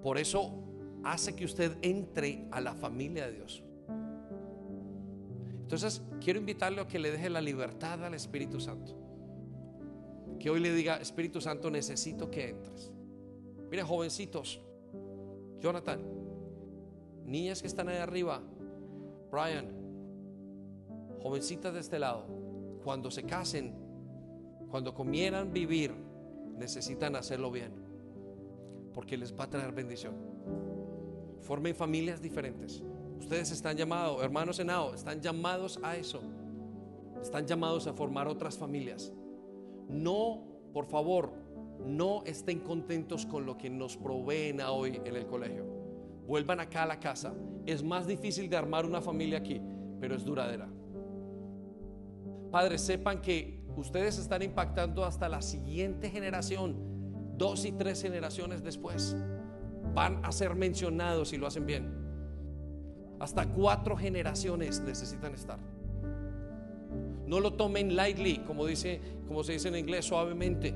[0.03, 0.63] Por eso
[1.03, 3.65] hace que usted entre a la familia de Dios.
[5.63, 9.06] Entonces, quiero invitarle a que le deje la libertad al Espíritu Santo.
[10.39, 12.93] Que hoy le diga, Espíritu Santo, necesito que entres.
[13.71, 14.61] Mire, jovencitos,
[15.61, 16.01] Jonathan,
[17.25, 18.43] niñas que están ahí arriba,
[19.31, 19.73] Brian,
[21.21, 22.27] jovencitas de este lado,
[22.85, 23.75] cuando se casen,
[24.71, 25.93] cuando comieran vivir,
[26.57, 27.73] necesitan hacerlo bien,
[28.95, 30.15] porque les va a traer bendición.
[31.41, 32.83] Formen familias diferentes.
[33.19, 36.21] Ustedes están llamados, hermanos enao, están llamados a eso.
[37.21, 39.13] Están llamados a formar otras familias.
[39.89, 40.43] No,
[40.73, 41.33] por favor,
[41.85, 45.65] no estén contentos con lo que nos proveen hoy en el colegio.
[46.27, 47.35] Vuelvan acá a la casa.
[47.67, 49.61] Es más difícil de armar una familia aquí,
[50.01, 50.69] pero es duradera.
[52.51, 56.77] Padres, sepan que ustedes están impactando hasta la siguiente generación,
[57.37, 59.17] dos y tres generaciones después.
[59.95, 61.93] Van a ser mencionados si lo hacen bien.
[63.21, 65.59] Hasta cuatro generaciones necesitan estar.
[67.27, 70.75] No lo tomen lightly, como dice, como se dice en inglés, suavemente.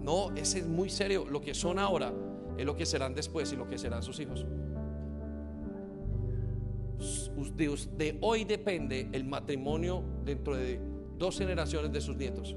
[0.00, 1.24] No, ese es muy serio.
[1.28, 2.12] Lo que son ahora
[2.56, 4.46] es lo que serán después y lo que serán sus hijos.
[7.56, 10.80] De, de hoy depende el matrimonio dentro de
[11.18, 12.56] dos generaciones de sus nietos.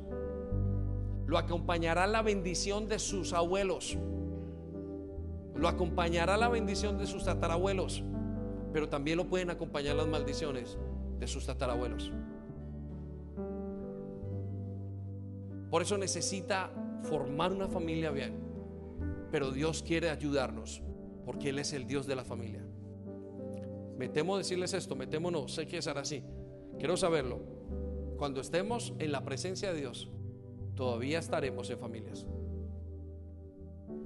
[1.26, 3.98] Lo acompañará la bendición de sus abuelos.
[5.56, 8.04] Lo acompañará la bendición de sus tatarabuelos.
[8.72, 10.78] Pero también lo pueden acompañar las maldiciones
[11.20, 12.12] de sus tatarabuelos.
[15.70, 16.72] Por eso necesita
[17.04, 18.34] formar una familia bien.
[19.32, 20.82] Pero Dios quiere ayudarnos
[21.26, 22.64] porque Él es el Dios de la familia.
[23.98, 26.24] Me temo decirles esto, me temo no, sé que será así.
[26.78, 27.40] Quiero saberlo.
[28.18, 30.10] Cuando estemos en la presencia de Dios,
[30.76, 32.26] todavía estaremos en familias.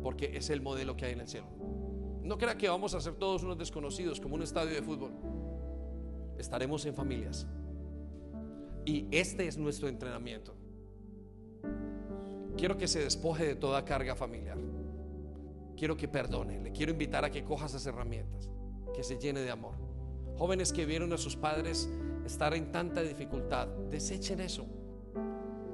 [0.02, 1.48] Porque es el modelo que hay en el cielo.
[2.23, 5.11] No crea que vamos a ser todos unos desconocidos como un estadio de fútbol.
[6.38, 7.48] Estaremos en familias.
[8.86, 10.56] Y este es nuestro entrenamiento.
[12.60, 14.57] Quiero que se despoje de toda carga familiar.
[15.77, 16.60] Quiero que perdone.
[16.60, 18.49] Le quiero invitar a que coja esas herramientas,
[18.94, 19.76] que se llene de amor.
[20.38, 21.90] Jóvenes que vieron a sus padres
[22.26, 24.65] estar en tanta dificultad, desechen eso.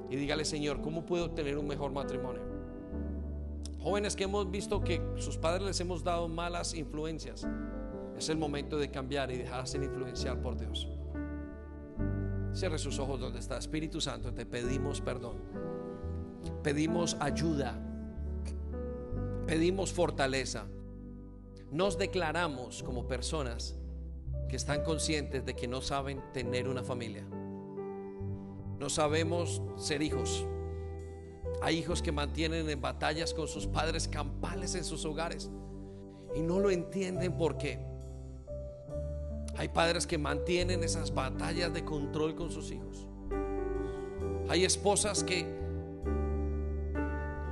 [0.08, 2.42] Y dígale, Señor, ¿cómo puedo tener un mejor matrimonio?
[3.80, 7.44] Jóvenes que hemos visto que sus padres les hemos dado malas influencias,
[8.16, 10.88] es el momento de cambiar y dejarse influenciar por Dios.
[12.52, 15.75] Cierre sus ojos donde está Espíritu Santo, te pedimos perdón
[16.66, 17.78] pedimos ayuda,
[19.46, 20.66] pedimos fortaleza.
[21.70, 23.76] Nos declaramos como personas
[24.48, 27.24] que están conscientes de que no saben tener una familia.
[28.80, 30.44] No sabemos ser hijos.
[31.62, 35.48] Hay hijos que mantienen en batallas con sus padres campales en sus hogares
[36.34, 37.78] y no lo entienden por qué.
[39.56, 43.06] Hay padres que mantienen esas batallas de control con sus hijos.
[44.48, 45.64] Hay esposas que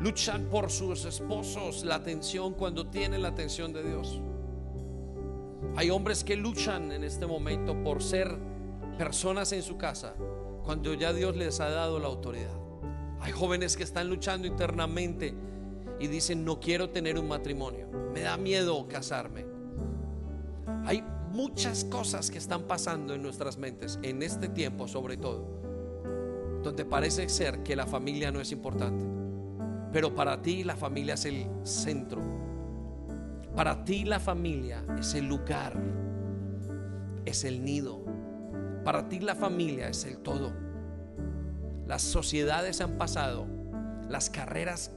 [0.04, 4.20] luchan por sus esposos la atención cuando tienen la atención de Dios.
[5.76, 8.36] Hay hombres que luchan en este momento por ser
[8.98, 10.14] personas en su casa
[10.62, 12.52] cuando ya Dios les ha dado la autoridad.
[13.20, 15.34] Hay jóvenes que están luchando internamente
[15.98, 19.46] y dicen, no quiero tener un matrimonio, me da miedo casarme.
[20.84, 21.02] Hay
[21.32, 25.48] muchas cosas que están pasando en nuestras mentes en este tiempo sobre todo,
[26.62, 29.23] donde parece ser que la familia no es importante,
[29.94, 32.20] pero para ti la familia es el centro.
[33.54, 35.80] Para ti la familia es el lugar,
[37.24, 38.04] es el nido.
[38.84, 40.52] Para ti la familia es el todo.
[41.86, 43.46] Las sociedades han pasado,
[44.08, 44.90] las carreras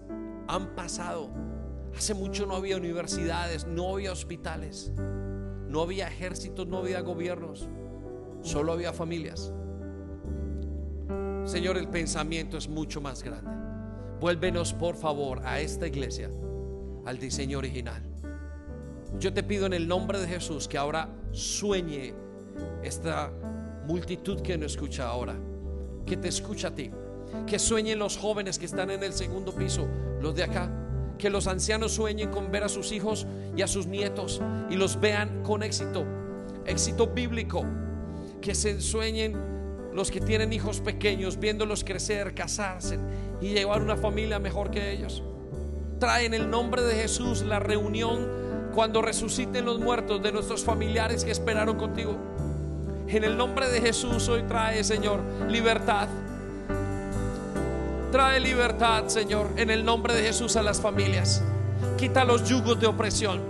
[0.47, 1.29] han pasado.
[1.95, 4.91] Hace mucho no había universidades, no había hospitales,
[5.67, 7.69] no había ejércitos, no había gobiernos,
[8.41, 9.53] solo había familias.
[11.45, 13.66] Señor, el pensamiento es mucho más grande.
[14.19, 16.29] Vuélvenos, por favor, a esta iglesia,
[17.05, 18.01] al diseño original.
[19.19, 22.13] Yo te pido en el nombre de Jesús que ahora sueñe
[22.83, 23.31] esta
[23.85, 25.35] multitud que nos escucha ahora,
[26.05, 26.91] que te escucha a ti,
[27.45, 29.87] que sueñen los jóvenes que están en el segundo piso,
[30.19, 30.69] los de acá,
[31.17, 34.99] que los ancianos sueñen con ver a sus hijos y a sus nietos y los
[34.99, 36.05] vean con éxito,
[36.65, 37.63] éxito bíblico,
[38.41, 39.56] que se sueñen
[39.97, 42.99] los que tienen hijos pequeños, viéndolos crecer, casarse
[43.41, 45.23] y llevar una familia mejor que ellos.
[45.99, 51.25] Trae en el nombre de Jesús la reunión cuando resuciten los muertos de nuestros familiares
[51.25, 52.15] que esperaron contigo.
[53.07, 55.19] En el nombre de Jesús hoy trae, Señor,
[55.49, 56.07] libertad.
[58.11, 61.41] Trae libertad, Señor, en el nombre de Jesús a las familias.
[61.97, 63.41] Quita los yugos de opresión.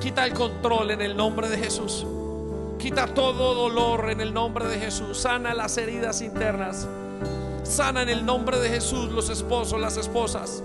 [0.00, 2.06] Quita el control en el nombre de Jesús.
[2.80, 5.18] Quita todo dolor en el nombre de Jesús.
[5.18, 6.88] Sana las heridas internas.
[7.62, 10.62] Sana en el nombre de Jesús los esposos, las esposas.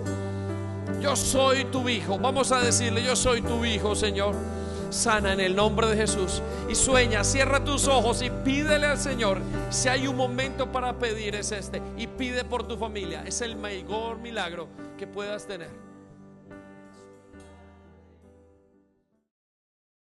[0.98, 2.18] Yo soy tu hijo.
[2.18, 4.34] Vamos a decirle, yo soy tu hijo, Señor.
[4.88, 6.40] Sana en el nombre de Jesús.
[6.70, 9.38] Y sueña, cierra tus ojos y pídele al Señor.
[9.68, 11.82] Si hay un momento para pedir es este.
[11.98, 13.24] Y pide por tu familia.
[13.26, 15.85] Es el mayor milagro que puedas tener.